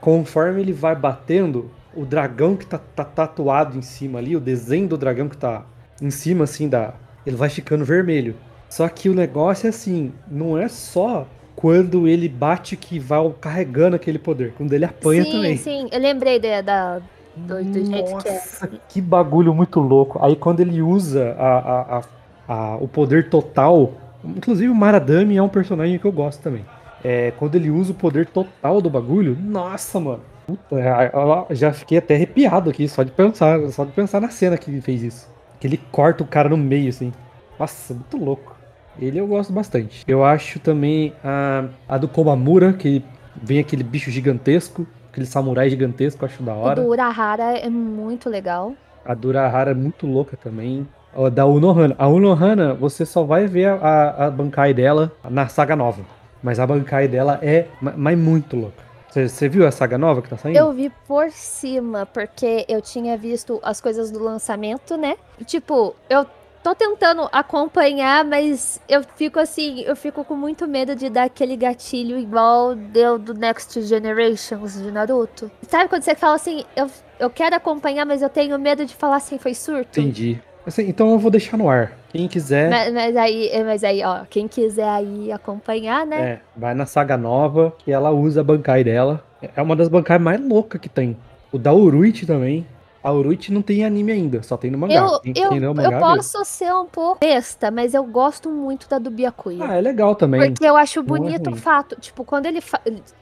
[0.00, 4.88] conforme ele vai batendo, o dragão que tá, tá tatuado em cima ali, o desenho
[4.88, 5.64] do dragão que tá
[6.00, 6.94] em cima assim da.
[7.26, 8.34] Ele vai ficando vermelho.
[8.68, 13.96] Só que o negócio é assim, não é só quando ele bate que vai carregando
[13.96, 14.52] aquele poder.
[14.56, 15.56] Quando ele apanha sim, também.
[15.56, 17.00] sim, eu lembrei da, da-
[17.34, 18.34] do, do jeito que é.
[18.34, 20.18] Nossa, que bagulho muito louco.
[20.24, 22.02] Aí quando ele usa a, a- a-
[22.48, 23.92] a- o poder total,
[24.24, 26.64] inclusive o Maradame é um personagem que eu gosto também.
[27.02, 30.20] É, quando ele usa o poder total do bagulho, nossa, mano.
[30.48, 34.56] Puta, é, já fiquei até arrepiado aqui, só de pensar, só de pensar na cena
[34.56, 35.30] que ele fez isso.
[35.60, 37.12] Que ele corta o cara no meio, assim.
[37.60, 38.56] Nossa, muito louco.
[38.98, 40.02] Ele eu gosto bastante.
[40.08, 43.04] Eu acho também a, a do Komamura, que
[43.36, 46.76] vem aquele bicho gigantesco, aquele samurai gigantesco, acho da hora.
[46.80, 48.72] do Urahara é muito legal.
[49.04, 50.88] A Durahara é muito louca também.
[51.14, 51.94] Ó, Da Unohana.
[51.98, 56.02] A Unohana, você só vai ver a, a, a Bankai dela na saga nova.
[56.42, 58.87] Mas a Bankai dela é ma- mas muito louca.
[59.10, 60.56] Você- viu a saga nova que tá saindo?
[60.58, 65.16] Eu vi por cima, porque eu tinha visto as coisas do lançamento, né?
[65.46, 66.26] Tipo, eu
[66.62, 71.56] tô tentando acompanhar, mas eu fico assim, eu fico com muito medo de dar aquele
[71.56, 75.50] gatilho igual deu do Next Generations de Naruto.
[75.68, 79.16] Sabe quando você fala assim, eu, eu quero acompanhar, mas eu tenho medo de falar
[79.16, 79.98] assim, foi surto?
[80.00, 80.38] Entendi.
[80.66, 81.97] Assim, então eu vou deixar no ar.
[82.10, 86.20] Quem quiser, Mas, mas aí, mas aí, ó, quem quiser aí acompanhar, né?
[86.20, 89.22] é, vai na saga nova, que ela usa a Bankai dela.
[89.54, 91.16] É uma das Bankai mais loucas que tem.
[91.52, 92.66] O da Uruichi também.
[93.02, 94.94] A Uruichi não tem anime ainda, só tem no mangá.
[94.94, 96.04] Eu, Quem- eu, quem lê o eu mangá vê.
[96.16, 99.66] posso ser um pouco besta, mas eu gosto muito da do Byakuya.
[99.66, 100.50] Ah, é legal também.
[100.52, 101.60] Porque eu acho é bonito o ruim.
[101.60, 102.60] fato, tipo, quando ele,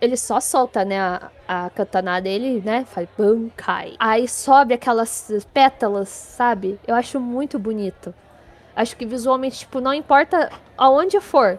[0.01, 3.95] ele- só solta, né, a, a katana dele, né, fala Bankai.
[3.99, 6.79] Aí sobe aquelas pétalas, sabe?
[6.87, 8.15] Eu acho muito bonito.
[8.77, 11.59] Acho que visualmente, tipo, não importa aonde for.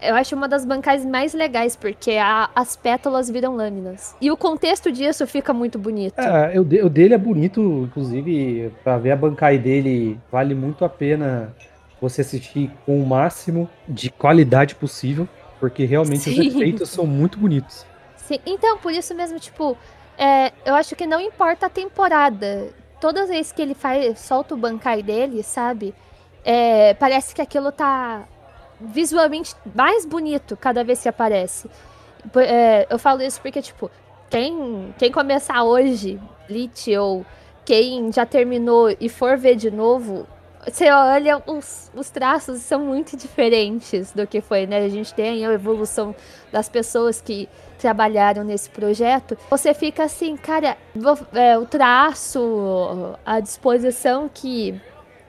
[0.00, 4.14] Eu acho uma das bancais mais legais, porque a- as pétalas viram lâminas.
[4.20, 6.20] E o contexto disso fica muito bonito.
[6.20, 10.84] É, o, de- o dele é bonito, inclusive, pra ver a bancai dele, vale muito
[10.84, 11.52] a pena
[12.00, 15.26] você assistir com o máximo de qualidade possível,
[15.58, 16.46] porque realmente os Sim.
[16.46, 17.84] efeitos são muito bonitos.
[18.16, 19.76] Sim, então, por isso mesmo, tipo,
[20.16, 22.68] é, eu acho que não importa a temporada.
[23.00, 25.92] Todas as vezes que ele faz, solta o bancai dele, sabe?
[26.50, 28.24] É, parece que aquilo tá
[28.80, 31.68] visualmente mais bonito cada vez que aparece.
[32.36, 33.90] É, eu falo isso porque, tipo,
[34.30, 37.26] quem, quem começar hoje, Bleach, ou
[37.66, 40.26] quem já terminou e for ver de novo,
[40.66, 44.78] você olha, os, os traços são muito diferentes do que foi, né?
[44.78, 46.14] A gente tem a evolução
[46.50, 47.46] das pessoas que
[47.78, 49.36] trabalharam nesse projeto.
[49.50, 50.78] Você fica assim, cara,
[51.34, 54.80] é, o traço, a disposição que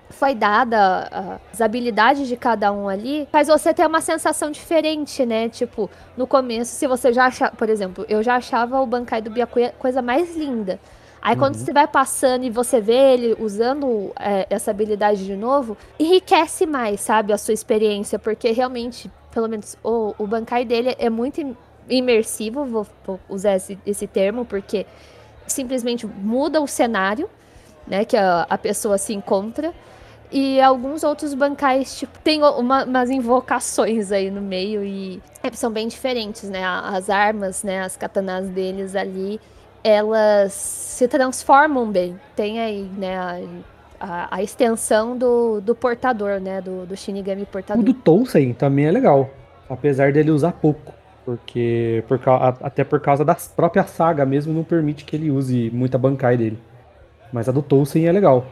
[0.10, 5.26] foi dada, a- as habilidades de cada um ali, faz você ter uma sensação diferente,
[5.26, 5.50] né?
[5.50, 9.30] Tipo, no começo, se você já achava, por exemplo, eu já achava o Bankai do
[9.30, 10.80] Byakuya a coisa mais linda.
[11.22, 11.66] Aí quando Uhum.
[11.66, 17.02] você vai passando e você vê ele usando é, essa habilidade de novo, enriquece mais,
[17.02, 21.58] sabe, a sua experiência, porque realmente, pelo menos, o, o Bankai dele é muito im-
[21.90, 24.86] imersivo, vou, vou usar esse, esse termo, porque
[25.46, 27.30] simplesmente muda o cenário,
[27.86, 29.74] né, que a, a pessoa se encontra.
[30.32, 35.72] E alguns outros bancais, tipo, tem uma- umas invocações aí no meio e é, são
[35.72, 36.64] bem diferentes, né?
[36.64, 37.82] As armas, né?
[37.82, 39.40] As katanas deles ali,
[39.84, 42.20] elas se transformam bem.
[42.36, 43.18] Tem aí, né?
[43.18, 43.40] A,
[44.00, 46.62] a- a extensão do, do portador, né?
[46.62, 47.84] Do, do Shinigami O portador.
[47.84, 49.30] do Tolkien também é legal,
[49.70, 50.94] apesar dele usar pouco.
[51.26, 52.20] Porque por,
[52.62, 56.60] até por causa da própria saga mesmo não permite que ele use muita Bankai dele.
[57.34, 58.46] Mas a do Tolkien é legal.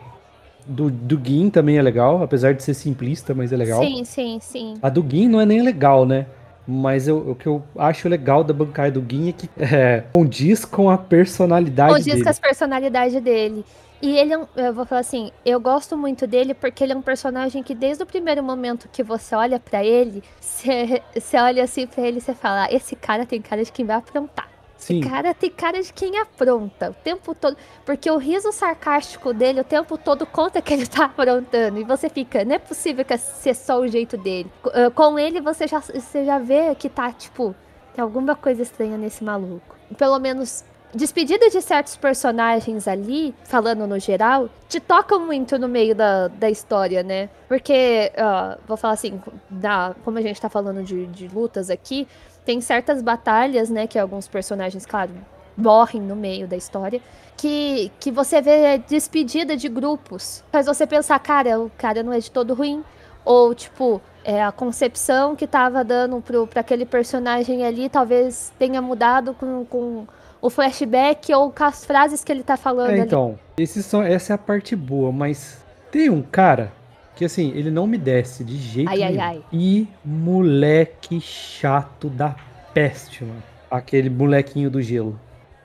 [0.68, 3.82] Do, do Gin também é legal, apesar de ser simplista, mas é legal.
[3.84, 4.74] Sim, sim, sim.
[4.82, 6.26] A do Gin não é nem legal, né?
[6.68, 10.66] Mas eu- o que eu acho legal da Bankai do Gin é que é, condiz
[10.66, 12.24] com a personalidade Condiz dele.
[12.24, 13.66] com as personalidades dele.
[14.02, 16.96] E ele é um, eu vou falar assim, eu gosto muito dele porque ele é
[16.96, 21.88] um personagem que desde o primeiro momento que você olha pra ele, você olha assim
[21.88, 24.48] pra ele e você fala, "Ah, esse cara tem cara de quem vai aprontar.
[24.78, 27.58] Sim, Esse cara tem cara de quem apronta o tempo todo.
[27.86, 31.80] Porque o riso sarcástico dele o tempo todo conta que ele tá aprontando.
[31.80, 34.52] E você fica, não é possível que seja só o jeito dele.
[34.62, 37.56] Co- Com ele você já, você já vê que tá, tipo,
[37.96, 39.76] tem alguma coisa estranha nesse maluco.
[39.98, 40.64] Pelo menos.
[40.96, 46.50] Despedida de certos personagens ali, falando no geral, te tocam muito no meio da, da
[46.50, 47.30] história, né?
[47.48, 52.08] Porque, ó, vou falar assim, da, como a gente tá falando de, de lutas aqui,
[52.48, 55.12] tem certas batalhas, né, que alguns personagens, claro,
[55.58, 57.02] morrem no meio da história,
[57.36, 60.46] que, que você vê despedida de grupos.
[60.50, 62.86] Faz você pensar, cara, o cara não é de todo ruim.
[63.26, 68.82] Ou, tipo, é, a concepção que tava dando pro, pra aquele personagem ali talvez tenha
[68.82, 70.08] mudado com, com
[70.42, 73.02] o flashback ou com as frases que ele tá falando É, ali.
[73.02, 75.58] então, esses são, essa é a parte boa, mas
[75.92, 76.72] tem um cara
[77.18, 79.24] que assim, ele não me desce de jeito Ai, ai, nenhum.
[79.24, 79.42] ai.
[79.52, 82.36] E moleque chato da
[82.74, 83.42] peste, mano.
[83.72, 85.20] Aquele molequinho do gelo.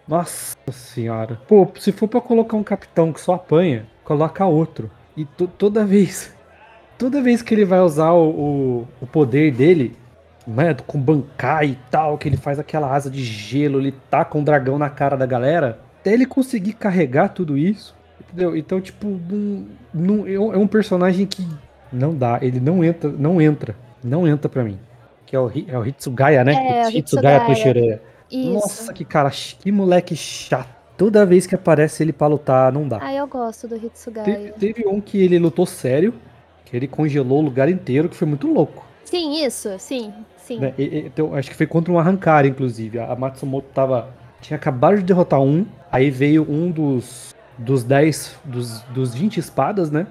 [0.09, 1.39] Nossa senhora.
[1.47, 4.91] Pô, se for pra colocar um capitão que só apanha, coloca outro.
[5.17, 6.35] E to- toda vez.
[6.99, 9.95] Toda vez que ele vai usar o, o, o poder dele,
[10.47, 14.43] né, com bancai e tal, que ele faz aquela asa de gelo, ele taca um
[14.45, 17.95] dragão na cara da galera, até ele conseguir carregar tudo isso,
[18.33, 18.57] entendeu?
[18.57, 19.07] Então, tipo,
[20.27, 21.47] é um- é um personagem que
[21.93, 24.79] não dá, ele não entra, não entra, não entra pra mim.
[25.27, 26.53] Que é o, é o Hitsugaya, né?
[26.55, 28.03] É, Hitsugaya Hitsugaya.
[28.55, 30.69] Nossa, que cara, que moleque chato.
[30.97, 32.99] Toda vez que aparece ele pra lutar, não dá.
[33.01, 34.25] Ah, eu gosto do Hitsugaya.
[34.25, 36.15] Teve, teve um que ele lutou sério,
[36.65, 38.87] que ele congelou o lugar inteiro, que foi muito louco.
[39.05, 40.59] Sim, isso, sim, sim.
[40.59, 40.73] né?
[40.79, 42.99] E- e- então, acho que foi contra um Arrancar, inclusive.
[42.99, 44.09] A a Matsumoto tava.
[44.41, 45.67] Tinha acabado de derrotar um.
[45.91, 47.35] Aí veio um dos.
[47.59, 48.37] Dos 10.
[48.45, 50.07] Dos, dos 20 espadas, né?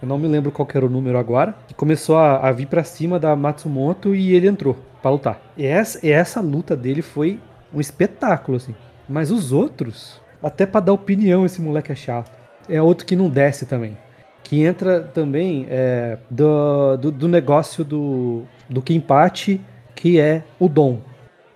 [0.00, 1.54] Eu não me lembro qual era o número agora.
[1.66, 5.40] Que começou a, a vir pra cima da Matsumoto e ele entrou pra lutar.
[5.56, 7.40] E essa, e essa luta dele foi
[7.72, 8.74] um espetáculo, assim.
[9.08, 12.30] Mas os outros, até pra dar opinião, esse moleque é chato.
[12.68, 13.96] É outro que não desce também.
[14.42, 19.60] Que entra também é, do, do, do negócio do, do Kimpachi,
[19.94, 21.00] que é o dom.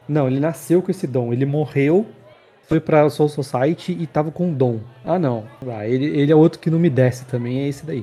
[0.09, 1.33] Não, ele nasceu com esse dom.
[1.33, 2.07] Ele morreu,
[2.73, 4.81] foi pra Soul Society e tava com o dom.
[5.05, 5.45] Ah, não.
[5.69, 8.03] Ah, ele, ele é outro que não me desce também, é esse daí.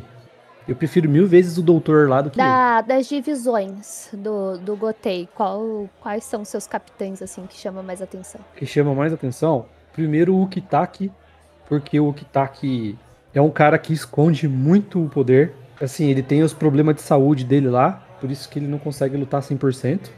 [0.67, 2.37] Eu prefiro mil vezes o doutor lá do que.
[2.37, 7.99] Da- das divisões do, do Gotei, qual, quais são seus capitães, assim, que chamam mais
[7.99, 8.39] atenção?
[8.55, 11.11] que chama mais atenção, primeiro o Ukitaki,
[11.67, 12.95] porque o Ukitaki
[13.33, 15.51] é um cara que esconde muito o poder.
[15.81, 19.17] Assim, ele tem os problemas de saúde dele lá, por isso que ele não consegue
[19.17, 20.11] lutar 100%.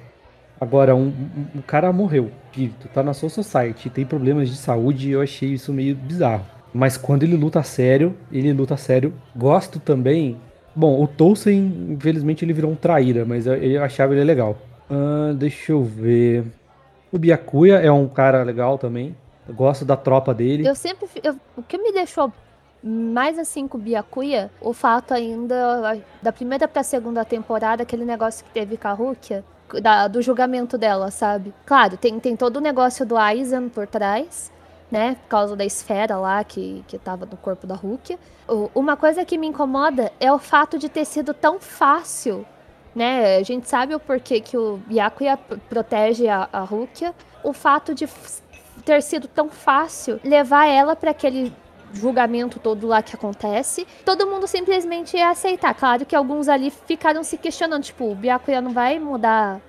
[0.61, 5.09] Agora, um, um, um cara morreu, espírito, tá na Soul Society, tem problemas de saúde
[5.09, 6.45] eu achei isso meio bizarro.
[6.71, 9.11] Mas quando ele luta sério, ele luta sério.
[9.35, 10.37] Gosto também.
[10.75, 14.55] Bom, o Tolkien, infelizmente, ele virou um traíra, mas eu, eu achava ele legal.
[14.87, 16.45] Ah, deixa eu ver.
[17.11, 19.15] O Byakuya é um cara legal também.
[19.47, 20.65] Eu gosto da tropa dele.
[20.65, 21.07] Eu sempre.
[21.23, 22.31] eu- o que me deixou
[22.83, 28.45] mais assim com o Byakuya, o fato ainda da primeira pra segunda temporada, aquele negócio
[28.45, 29.43] que teve com a Rukia,
[29.79, 31.53] da- do julgamento dela, sabe?
[31.65, 34.51] Claro, tem, tem todo o negócio do Aizen por trás,
[34.91, 35.15] né?
[35.23, 38.17] Por causa da esfera lá que, que tava no corpo da Rukia.
[38.75, 42.45] Uma coisa que me incomoda é o fato de ter sido tão fácil
[42.93, 43.37] né?
[43.37, 47.15] A gente sabe o porquê que o Byakuya p- protege a, a Rukia.
[47.41, 48.05] O fato de
[48.83, 51.53] ter sido tão fácil levar ela para aquele
[51.93, 55.73] julgamento todo lá que acontece, todo mundo simplesmente ia aceitar.
[55.73, 59.59] Claro que alguns ali ficaram se questionando, tipo, o Byakuya não vai mudar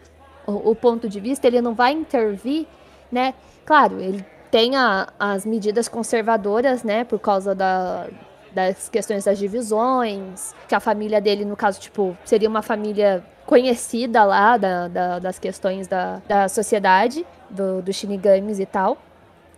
[0.47, 2.67] o, o ponto de vista, ele não vai intervir,
[3.11, 3.35] né?
[3.65, 8.07] Claro, ele tem a- as medidas conservadoras, né, por causa da,
[8.53, 14.25] das questões das divisões, que a família dele, no caso, tipo, seria uma família conhecida
[14.25, 18.99] lá da, da- das questões da, da sociedade, do, dos shinigamis e tal,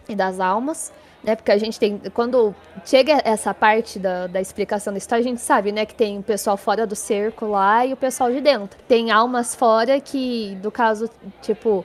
[0.09, 0.93] e das almas,
[1.25, 1.35] né?
[1.35, 2.01] Porque a gente tem.
[2.13, 6.19] Quando chega essa parte da, da explicação da história, a gente sabe, né, que tem
[6.19, 8.79] o pessoal fora do cerco lá e o pessoal de dentro.
[8.87, 11.11] Tem almas fora que, do caso,
[11.41, 11.85] tipo,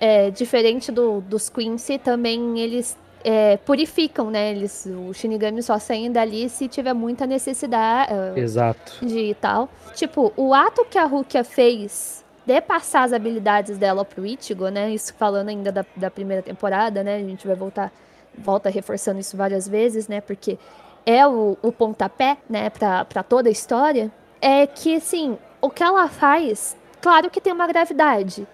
[0.00, 4.50] é, diferente do, dos Quincy, também eles é, purificam, né?
[4.50, 8.12] Eles, o Shinigami só saem dali se tiver muita necessidade.
[8.12, 9.04] é, Exato.
[9.04, 9.68] de tal.
[9.94, 14.90] Tipo, o ato que a Rukia fez de passar as habilidades dela pro Ichigo, né?
[14.90, 17.16] Isso falando ainda da, da primeira temporada, né?
[17.16, 17.90] A gente vai voltar,
[18.36, 20.20] volta reforçando isso várias vezes, né?
[20.20, 20.58] Porque
[21.06, 24.10] é o, o pontapé, né, pra toda a história.
[24.40, 28.46] É que, assim, o que ela faz, claro que tem uma gravidade,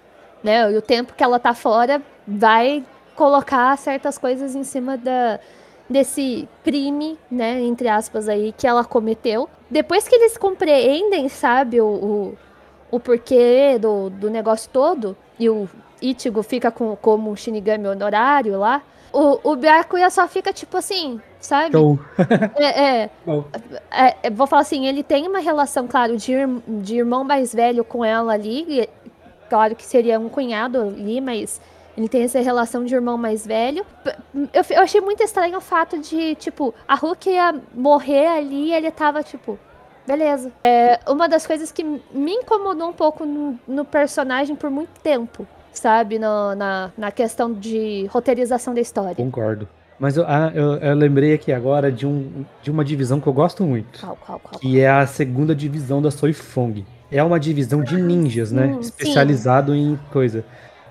[0.43, 0.71] né?
[0.73, 2.85] E o tempo que ela tá fora vai
[3.17, 5.39] colocar certas coisas em cima da,
[5.89, 9.51] desse crime, né, entre aspas aí, que ela cometeu.
[9.69, 12.39] Depois que eles compreendem, sabe, o, o,
[12.93, 15.69] o porquê do, do negócio todo, e o
[16.01, 21.21] Ichigo fica com, como um Shinigami honorário lá, o, o Byakuya só fica tipo assim,
[21.41, 21.73] sabe?
[21.73, 21.99] Show.
[22.57, 23.11] É, é,
[23.91, 26.33] é, é, vou falar assim, ele tem uma relação, claro, de,
[26.67, 28.89] de irmão mais velho com ela ali,
[29.49, 31.61] claro que seria um cunhado ali, mas
[31.97, 33.85] ele tem essa relação de irmão mais velho.
[34.35, 38.73] Eu, eu achei muito estranho o fato de, tipo, a Hulk ia morrer ali e
[38.73, 39.59] ele tava, tipo,
[40.07, 40.53] beleza.
[40.65, 45.47] É uma das coisas que me incomodou um pouco no, no personagem por muito tempo,
[45.73, 46.19] sabe?
[46.19, 49.15] No- na, na questão de roteirização da história.
[49.15, 49.69] Concordo.
[49.99, 53.33] Mas eu, ah, eu, eu lembrei aqui agora de, um, de uma divisão que eu
[53.35, 54.01] gosto muito.
[54.01, 54.59] Qual, qual, qual?
[54.59, 56.87] que é a segunda divisão da Soifong.
[57.13, 58.69] É uma divisão de ninjas, né?
[58.69, 58.81] sim, sim.
[58.81, 60.45] Especializado em coisa.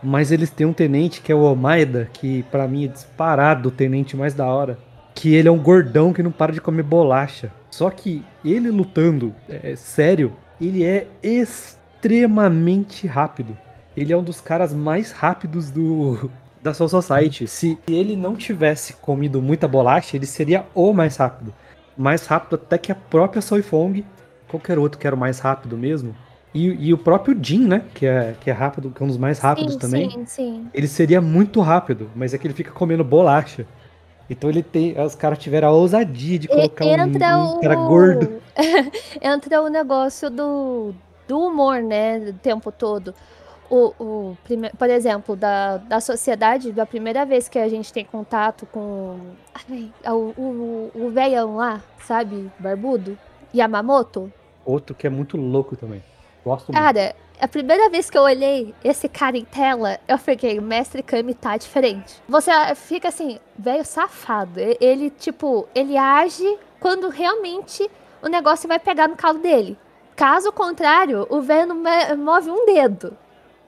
[0.03, 3.71] Mas eles têm um tenente que é o Omaeda, que pra mim é disparado o
[3.71, 4.77] tenente mais da hora.
[5.15, 7.51] Que ele é um gordão que não para de comer bolacha.
[7.71, 13.57] Só que ele lutando, é, sério, ele é extremamente rápido.
[13.99, 16.29] Ele é um dos caras mais rápidos do
[16.61, 17.47] da Soul Society.
[17.47, 21.53] Se ele não tivesse comido muita bolacha, ele seria o mais rápido
[21.99, 24.05] mais rápido até que a própria Soifong,
[24.47, 26.15] qualquer outro que era o mais rápido mesmo.
[26.53, 27.83] E, e o próprio Jin, né?
[27.93, 30.09] Que é, que é rápido, que é um dos mais rápidos sim, também.
[30.09, 30.67] Sim, sim.
[30.73, 33.67] Ele seria muito rápido, mas é que ele fica comendo bolacha.
[34.29, 34.99] Então ele tem.
[34.99, 38.41] Os caras tiveram a ousadia de E- colocar um, entra um o cara gordo.
[39.21, 40.93] entra o negócio do,
[41.27, 43.13] do humor, né, o tempo todo.
[43.69, 48.03] O, o prime- por exemplo, da, da sociedade, da primeira vez que a gente tem
[48.03, 49.19] contato com
[49.53, 53.17] ai, o, o, o velhão lá, sabe, barbudo,
[53.53, 54.31] Yamamoto.
[54.65, 56.03] Outro que é muito louco também.
[56.43, 56.81] Gosto muito.
[56.83, 61.03] Cara, a primeira vez que eu olhei esse cara em tela, eu fiquei, o mestre
[61.03, 62.21] Kami tá diferente.
[62.27, 64.59] Você fica assim, velho safado.
[64.79, 67.89] Ele, tipo, ele age quando realmente
[68.21, 69.77] o negócio vai pegar no calo dele.
[70.15, 73.15] Caso contrário, o velho não move um dedo,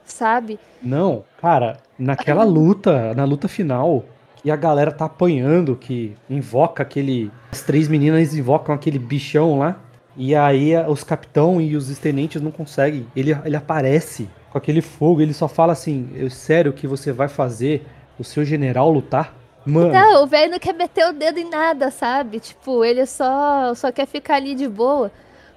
[0.06, 0.60] sabe?
[0.82, 4.04] Não, cara, naquela luta, na luta final,
[4.36, 7.32] que a galera tá apanhando, que invoca aquele.
[7.52, 9.80] As três meninas invocam aquele bichão lá.
[10.18, 13.08] E aí os capitão e os tenentes não conseguem.
[13.16, 17.30] Ele, ele aparece com aquele fogo, ele só fala assim: "É sério que você vai
[17.30, 17.86] fazer
[18.20, 19.34] o seu general lutar?
[19.66, 22.40] Mano, Não, o velho não quer meter o dedo em nada, sabe?
[22.40, 25.12] Tipo, ele só, só quer ficar ali de boa.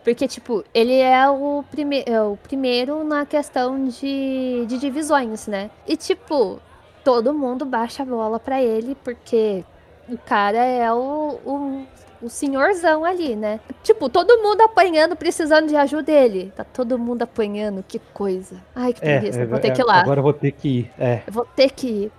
[0.04, 5.70] Porque, tipo, ele é o, prime é o primeiro na questão de, de divisões, né?
[5.88, 6.60] E, tipo,
[7.02, 9.64] todo mundo baixa a bola pra ele, porque
[10.06, 11.86] o cara é o, o,
[12.20, 13.60] o senhorzão ali, né?
[13.82, 16.52] Tipo, todo mundo apanhando, precisando de ajuda dele.
[16.54, 18.56] Tá todo mundo apanhando, que coisa.
[18.74, 20.00] Ai, que é, preguiça, é, vou ter que ir lá.
[20.00, 20.90] Agora eu vou ter que ir.
[20.98, 22.12] É, vou ter que ir.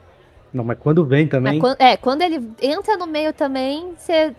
[0.52, 1.60] não, mas quando vem também.
[1.60, 4.34] Mas é, quando ele entra no meio também, você.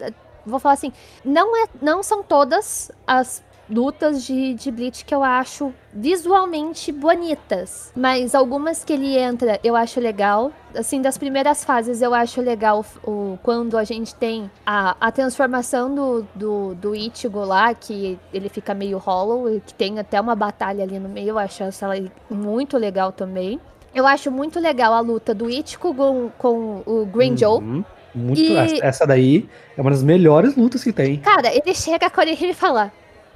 [0.47, 0.93] Vou falar assim,
[1.25, 7.93] não, é, não são todas as lutas de, de Bleach que eu acho visualmente bonitas.
[7.97, 10.53] Mas algumas que ele entra eu acho legal.
[10.75, 15.95] Assim, das primeiras fases eu acho legal o, quando a gente tem a, a transformação
[15.95, 20.35] do, do, do Ichigo lá, que ele fica meio hollow, e que tem até uma
[20.35, 21.31] batalha ali no meio.
[21.31, 21.89] Eu acho essa
[22.31, 23.61] muito legal também.
[23.95, 27.85] Eu acho muito legal a luta do Ichigo com, com o Green Joe.
[28.17, 31.19] Muito, E- essa, daí é uma das melhores lutas que tem.
[31.19, 32.91] Cara, ele chega com ele e fala: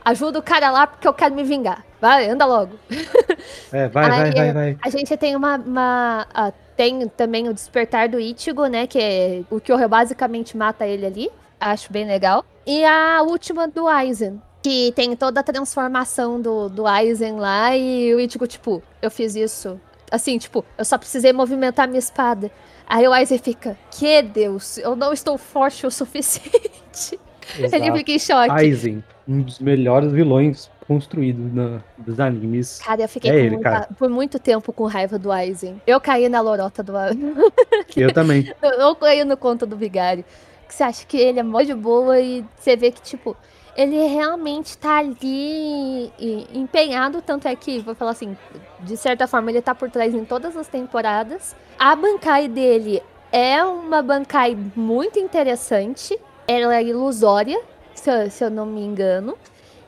[0.05, 1.85] ajuda o cara lá porque eu quero me vingar.
[2.01, 2.77] Vai, anda logo.
[3.73, 4.77] É, vai, vai, Aí, vai, vai.
[4.83, 5.57] A gente tem uma.
[5.57, 8.87] uma- ah, tem também o despertar do Ichigo, né?
[8.87, 11.31] Que é o que basicamente mata ele ali.
[11.61, 12.45] Acho bem legal.
[12.67, 14.41] E a última do Aizen.
[14.63, 17.77] Que tem toda a transformação do, do Aizen lá.
[17.77, 19.81] E o Ichigo, tipo, eu fiz isso.
[20.11, 22.51] Assim, tipo, eu só precisei movimentar minha espada.
[22.91, 27.19] Aí o Aizen fica, que Deus, eu não estou forte o suficiente.
[27.57, 27.97] Ele Exato.
[27.99, 28.51] fica em choque.
[28.51, 32.81] Aizen, um dos melhores vilões construídos na, dos animes.
[32.81, 33.89] Cara, eu fiquei É ele, muita- cara.
[33.97, 35.81] por muito tempo com raiva do Aizen.
[35.87, 36.93] Eu caí na lorota do.
[37.97, 38.53] Eu também.
[38.61, 40.25] Eu eu caí no conto do Vigário.
[40.69, 43.37] Que você acha que ele é mó de boa e você vê que, tipo,
[43.77, 48.37] ele realmente tá ali e- empenhado, tanto é que, vou falar assim,
[48.81, 51.55] de certa forma ele tá por trás em todas as temporadas.
[51.79, 53.03] A Bankai dele
[53.33, 56.19] é uma Bankai muito interessante.
[56.47, 57.61] Ela é ilusória,
[57.95, 59.37] se eu, se eu não me engano.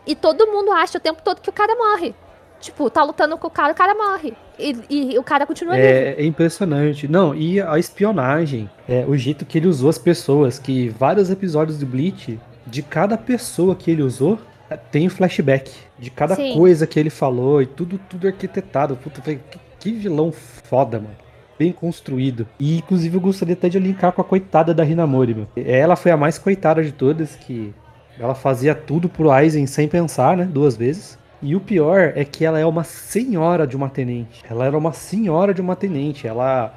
[0.06, 2.14] E todo mundo acha o tempo todo que o cara morre.
[2.60, 4.34] Tipo, tá lutando com o cara, o cara morre.
[4.56, 5.76] E, e o cara continua.
[5.76, 7.08] É, é impressionante.
[7.08, 11.78] Não, e a espionagem, é, o jeito que ele usou as pessoas, que vários episódios
[11.78, 14.38] do Bleach, de cada pessoa que ele usou,
[14.70, 15.70] é, tem flashback.
[15.98, 16.54] De cada Sim.
[16.54, 18.96] coisa que ele falou e tudo, tudo arquitetado.
[18.96, 19.38] Puta, que,
[19.78, 21.14] que vilão foda, mano.
[21.58, 22.46] Bem construído.
[22.58, 25.48] E inclusive eu gostaria até de linkar com a coitada da Hinamori, meu.
[25.56, 27.72] Ela foi a mais coitada de todas, que
[28.18, 30.44] ela fazia tudo pro Aizen sem pensar, né?
[30.44, 31.18] Duas vezes.
[31.40, 34.44] E o pior é que ela é uma senhora de uma tenente.
[34.48, 36.26] Ela era uma senhora de uma tenente.
[36.26, 36.74] Ela,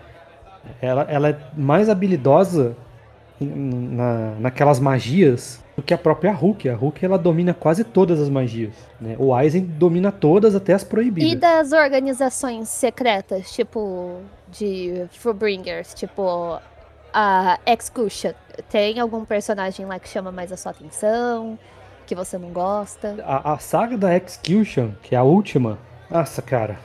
[0.81, 2.75] ela, ela é mais habilidosa
[3.39, 6.69] na, naquelas magias do que a própria Hulk.
[6.69, 8.73] A Hulk ela domina quase todas as magias.
[8.99, 9.15] Né?
[9.19, 11.31] O Aizen domina todas, até as proibidas.
[11.31, 14.19] E das organizações secretas, tipo,
[14.49, 16.59] de Fullbringers, tipo,
[17.13, 18.31] a Execution.
[18.69, 21.57] Tem algum personagem lá que chama mais a sua atenção?
[22.05, 23.15] Que você não gosta?
[23.25, 25.77] A, a saga da Execution, que é a última,
[26.09, 26.77] nossa, cara,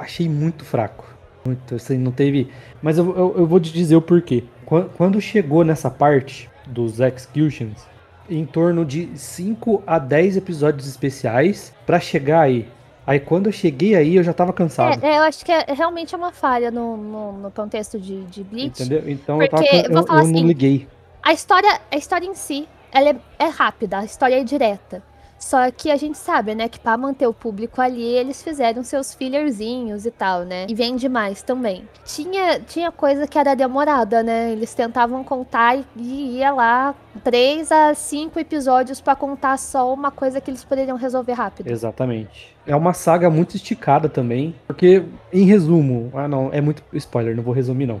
[0.00, 1.08] achei muito fraco.
[1.44, 2.52] Muito, assim, não teve.
[2.82, 4.44] Mas eu, eu, eu vou te dizer o porquê.
[4.66, 7.86] Quan- Quando chegou nessa parte dos Executions,
[8.30, 12.68] em torno de 5 a 10 episódios especiais pra chegar aí.
[13.06, 15.04] Aí quando eu cheguei aí, eu já tava cansado.
[15.04, 18.44] É, eu acho que é, realmente é uma falha no, no, no contexto de, de
[18.44, 18.82] Bleach.
[18.82, 19.02] Entendeu?
[19.10, 20.86] Então eu, tava, eu, eu não assim, liguei.
[21.22, 25.02] A história, a história em si, ela é, é rápida, a história é direta.
[25.40, 29.14] Só que a gente sabe, né, que pra manter o público ali, eles fizeram seus
[29.14, 30.66] fillerzinhos e tal, né?
[30.68, 31.88] E vende mais também.
[32.04, 34.52] Tinha, tinha coisa que era demorada, né?
[34.52, 40.10] Eles tentavam contar e- e ia lá três a cinco episódios pra contar só uma
[40.10, 41.68] coisa que eles poderiam resolver rápido.
[41.70, 42.54] Exatamente.
[42.66, 47.42] É uma saga muito esticada também, porque, em resumo, ah não, é muito spoiler, não
[47.42, 48.00] vou resumir não.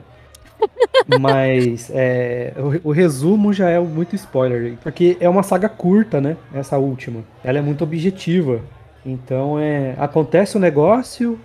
[1.18, 6.36] Mas é, o, o resumo já é muito spoiler, porque é uma saga curta, né?
[6.54, 7.24] Essa última.
[7.42, 8.60] Ela é muito objetiva.
[9.04, 9.94] Então é.
[9.98, 11.38] Acontece o negócio,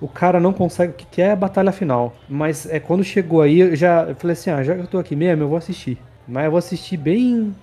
[0.00, 0.92] o cara não consegue.
[0.92, 2.14] O que que é a batalha final?
[2.28, 4.98] Mas é quando chegou aí, eu já eu falei assim: ah, já que eu tô
[4.98, 5.98] aqui mesmo, eu vou assistir.
[6.26, 7.54] Mas eu vou assistir bem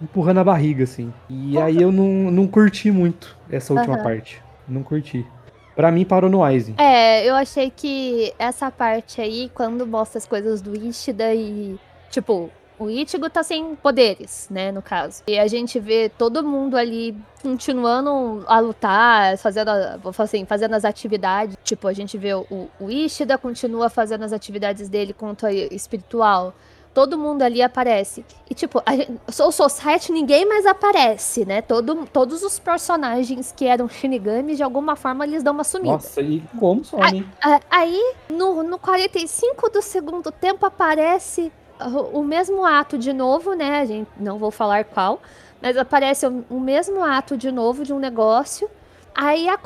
[0.00, 1.12] empurrando a barriga, assim.
[1.28, 4.04] E aí eu não, não curti muito essa última Aham.
[4.04, 4.42] parte.
[4.68, 5.26] Não curti.
[5.74, 6.74] Pra mim parou no Aizen.
[6.78, 11.76] É, eu achei que essa parte aí, quando mostra as coisas do Ishida e.
[12.10, 12.48] Tipo,
[12.78, 15.22] o Ichigo tá sem poderes, né, no caso.
[15.26, 20.84] E a gente vê todo mundo ali continuando a lutar, fazendo, a- assim, fazendo as
[20.84, 21.56] atividades.
[21.64, 22.46] Tipo, a gente vê o,
[22.80, 26.54] o Ishida continua fazendo as atividades dele contra espiritual.
[26.94, 28.24] Todo mundo ali aparece.
[28.48, 31.60] E, tipo, a o Society ninguém mais aparece, né?
[31.60, 35.94] Todo, todos os personagens que eram Shinigamis, de alguma forma, eles dão uma sumida.
[35.94, 37.26] Nossa, e como some?
[37.68, 43.80] Aí, no, no 45 do segundo tempo, aparece o, o mesmo ato de novo, né?
[43.80, 45.20] A gente não vou falar qual,
[45.60, 48.70] mas aparece o, o mesmo ato de novo de um negócio.
[49.12, 49.58] Aí a-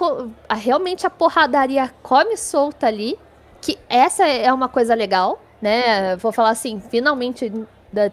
[0.55, 3.19] realmente a porradaria come solta ali,
[3.61, 6.17] que essa é uma coisa legal, né?
[6.17, 7.51] Vou falar assim, finalmente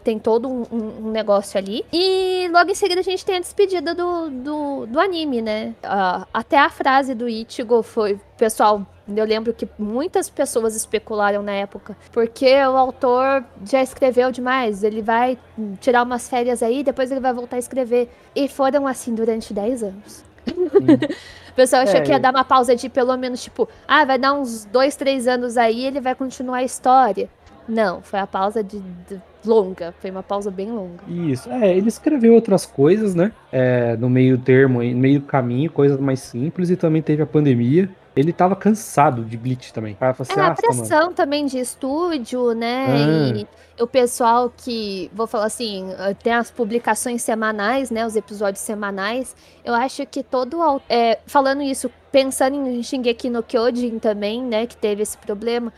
[0.03, 1.85] tem todo um, um- negócio ali.
[1.91, 5.73] E logo em seguida a gente tem a despedida do, do, do anime, né?
[5.83, 11.51] Ah, até a frase do Ichigo foi, pessoal, eu lembro que muitas pessoas especularam na
[11.51, 15.37] época, porque o autor já escreveu demais, ele vai
[15.79, 18.09] tirar umas férias aí, depois ele vai voltar a escrever.
[18.35, 20.23] E foram assim durante 10 anos.
[21.55, 24.03] O pessoal achou É, que ia eu- dar uma pausa de pelo menos, tipo, ah,
[24.03, 27.29] vai dar uns dois, três anos aí e ele vai continuar a história.
[27.65, 28.77] Não, foi a pausa de,
[29.09, 31.01] de- longa, foi uma pausa bem longa.
[31.07, 31.49] Isso.
[31.49, 33.31] É, ele escreveu outras coisas, né?
[33.53, 37.89] É, no meio termo, no meio caminho, coisas mais simples, e também teve a pandemia.
[38.15, 39.93] Ele tava cansado de Bleach também.
[39.93, 42.85] Cara falou assim, É, a "Ah, tá, mano." pressão também de estúdio, né?
[42.89, 43.37] Ah.
[43.37, 43.47] E
[43.81, 48.05] o pessoal que, vou falar assim, eh, tem as publicações semanais, né?
[48.05, 49.35] Os episódios semanais.
[49.65, 50.81] Eu acho que todo.
[50.87, 54.65] É, falando isso, pensando em Shingeki no Kyojin também, né?
[54.65, 55.73] Que teve esse problema.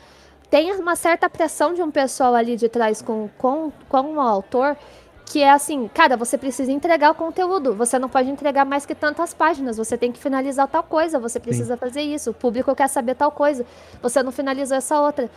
[0.49, 4.77] Tem uma certa pressão de um pessoal ali de trás com, com, com o autor.
[5.29, 7.75] Que é assim, cara, você precisa entregar o conteúdo.
[7.75, 9.77] Você não pode entregar mais que tantas páginas.
[9.77, 11.19] Você tem que finalizar tal coisa.
[11.19, 12.31] Você precisa fazer isso.
[12.31, 13.65] O público quer saber tal coisa.
[14.01, 15.29] Você não finalizou essa outra.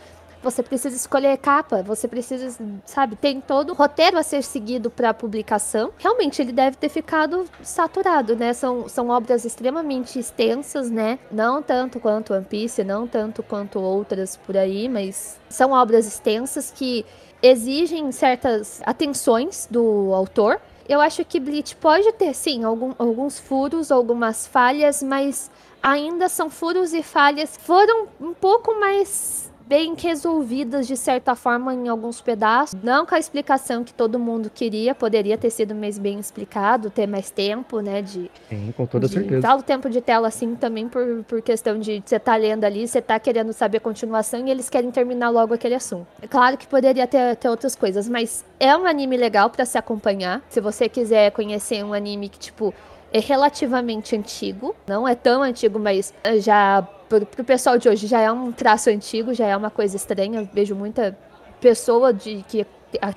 [0.43, 5.13] Você precisa escolher capa, você precisa, sabe, tem todo o roteiro a ser seguido para
[5.13, 5.91] publicação.
[5.99, 8.51] Realmente ele deve ter ficado saturado, né?
[8.51, 11.19] São, são obras extremamente extensas, né?
[11.31, 16.73] Não tanto quanto One Piece, não tanto quanto outras por aí, mas são obras extensas
[16.75, 17.05] que
[17.41, 20.59] exigem certas atenções do autor.
[20.87, 25.49] Eu acho que Bleach pode ter, sim, algum- alguns furos, algumas falhas, mas
[25.81, 27.57] ainda são furos e falhas.
[27.57, 32.77] Foram um pouco mais bem resolvidas de certa forma em alguns pedaços.
[32.83, 37.07] Não com a explicação que todo mundo queria, poderia ter sido mais bem explicado, ter
[37.07, 38.01] mais tempo, né?
[38.01, 39.41] De, Sim, com toda de, certeza.
[39.41, 43.01] Falo tempo de tela assim também por, por questão de você tá lendo ali, você
[43.01, 46.05] tá querendo saber a continuação e eles querem terminar logo aquele assunto.
[46.21, 49.77] É claro que poderia ter, ter outras coisas, mas é um anime legal para se
[49.77, 50.41] acompanhar.
[50.49, 52.73] Se você quiser conhecer um anime que, tipo,
[53.13, 54.75] é relativamente antigo.
[54.85, 56.85] Não é tão antigo, mas já
[57.19, 60.41] pro, pro pessoal de hoje já é um traço antigo, já é uma coisa estranha.
[60.41, 61.17] Eu vejo muita
[61.59, 62.65] pessoa de que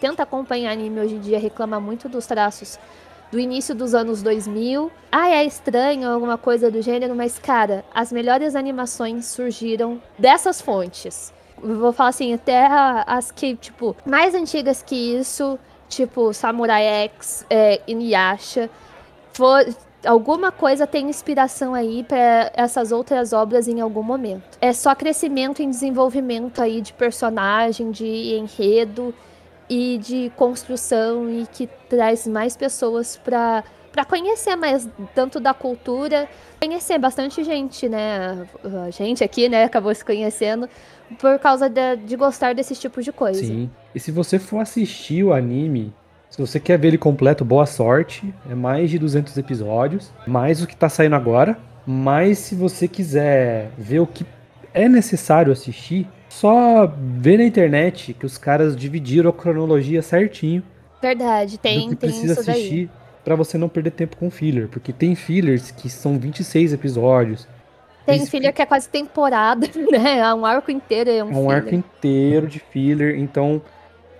[0.01, 2.78] tenta acompanhar anime hoje em dia reclama muito dos traços
[3.30, 4.90] do início dos anos 2000.
[5.11, 11.32] Ah, é estranho, alguma coisa do gênero, mas cara, as melhores animações surgiram dessas fontes.
[11.62, 12.66] Eu vou falar assim, até
[13.07, 18.68] as que, tipo, mais antigas que isso, tipo Samurai X, é, Inuyasha,
[20.05, 24.59] alguma coisa tem inspiração aí para essas outras obras em algum momento.
[24.61, 29.14] É só crescimento e desenvolvimento aí de personagem, de enredo
[29.68, 36.28] e de construção e que traz mais pessoas para para conhecer mais tanto da cultura,
[36.61, 38.44] conhecer bastante gente, né?
[38.84, 40.68] A gente aqui, né, acabou se conhecendo
[41.16, 43.38] por causa de, de gostar desse tipo de coisa.
[43.38, 43.70] Sim.
[43.94, 45.94] E se você for assistir o anime,
[46.35, 48.35] se você quer ver ele completo, boa sorte.
[48.51, 51.57] É mais de 200 episódios, mais o que tá saindo agora.
[51.87, 54.26] Mas se você quiser ver o que
[54.72, 60.61] é necessário assistir, só ver na internet que os caras dividiram a cronologia certinho.
[61.01, 62.91] Verdade, tem, do que tem precisa isso assistir
[63.24, 67.47] para você não perder tempo com filler, porque tem fillers que são 26 episódios.
[68.05, 70.18] Tem Esse- filler que é quase temporada, né?
[70.18, 71.57] É um arco inteiro é um, É um filler.
[71.57, 73.62] arco inteiro de filler, então.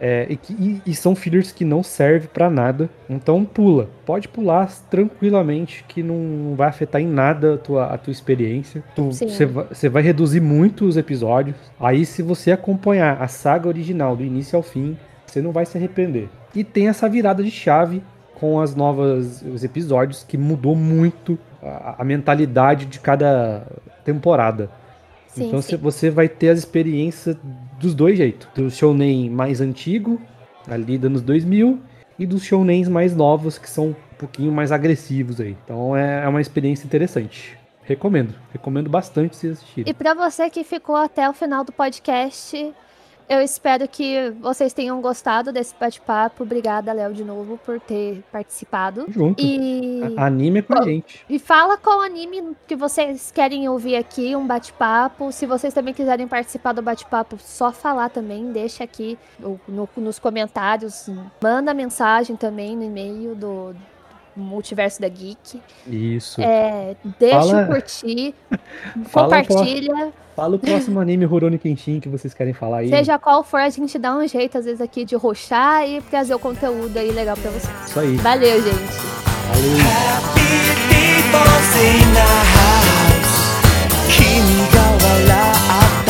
[0.01, 2.89] É, e, que- e- e são fillers que não servem pra nada.
[3.09, 3.89] Então pula.
[4.05, 8.83] Pode pular tranquilamente, que não vai afetar em nada a tua, a tua experiência.
[9.13, 11.57] Você vai, você vai reduzir muito os episódios.
[11.79, 15.77] Aí, se você acompanhar a saga original do início ao fim, você não vai se
[15.77, 16.29] arrepender.
[16.55, 18.03] E tem essa virada de chave
[18.35, 23.67] com as novas os episódios, que mudou muito a, a mentalidade de cada
[24.05, 24.69] temporada.
[25.29, 25.71] Sim, então sim.
[25.71, 27.37] cê- você vai ter as experiências
[27.85, 28.49] dos dois jeitos.
[28.55, 30.21] Do shounen mais antigo,
[30.67, 31.81] ali dos anos 2000,
[32.19, 35.57] e dos shounens mais novos, que são um pouquinho mais agressivos aí.
[35.65, 37.57] Então é, é uma experiência interessante.
[37.83, 38.35] Recomendo.
[38.53, 39.91] Recomendo bastante vocês assistirem.
[39.91, 42.73] E pra você que ficou até o final do podcast,
[43.29, 46.43] eu espero que vocês tenham gostado desse bate-papo.
[46.43, 49.07] Obrigada, Léo, de novo, por ter participado.
[49.09, 49.43] Junto.
[49.43, 51.25] E, Anime é com a gente.
[51.29, 55.33] e fala qual anime que vocês querem ouvir aqui, um bate-papo.
[55.33, 61.09] Se vocês também quiserem participar do bate-papo, só falar também, deixa aqui no- nos comentários.
[61.43, 63.75] Manda mensagem também no e-mail do
[64.36, 65.62] Multiverso da Geek.
[65.88, 66.40] Isso.
[66.42, 68.34] É, deixa Fala- o curtir,
[69.10, 70.14] Fala compartilha.
[70.36, 72.90] Fala o próximo anime Rurouni Kenshin que vocês querem falar aí.
[72.90, 76.34] Seja qual for, a gente dá um jeito, às vezes, aqui de roxar e trazer
[76.34, 77.74] o conteúdo aí legal pra vocês.
[77.90, 78.16] Isso aí.
[78.18, 78.76] Valeu, gente!
[79.50, 80.40] Valeu.
[80.90, 83.36] People's in the house
[84.08, 84.42] 君
[84.72, 86.10] が笑った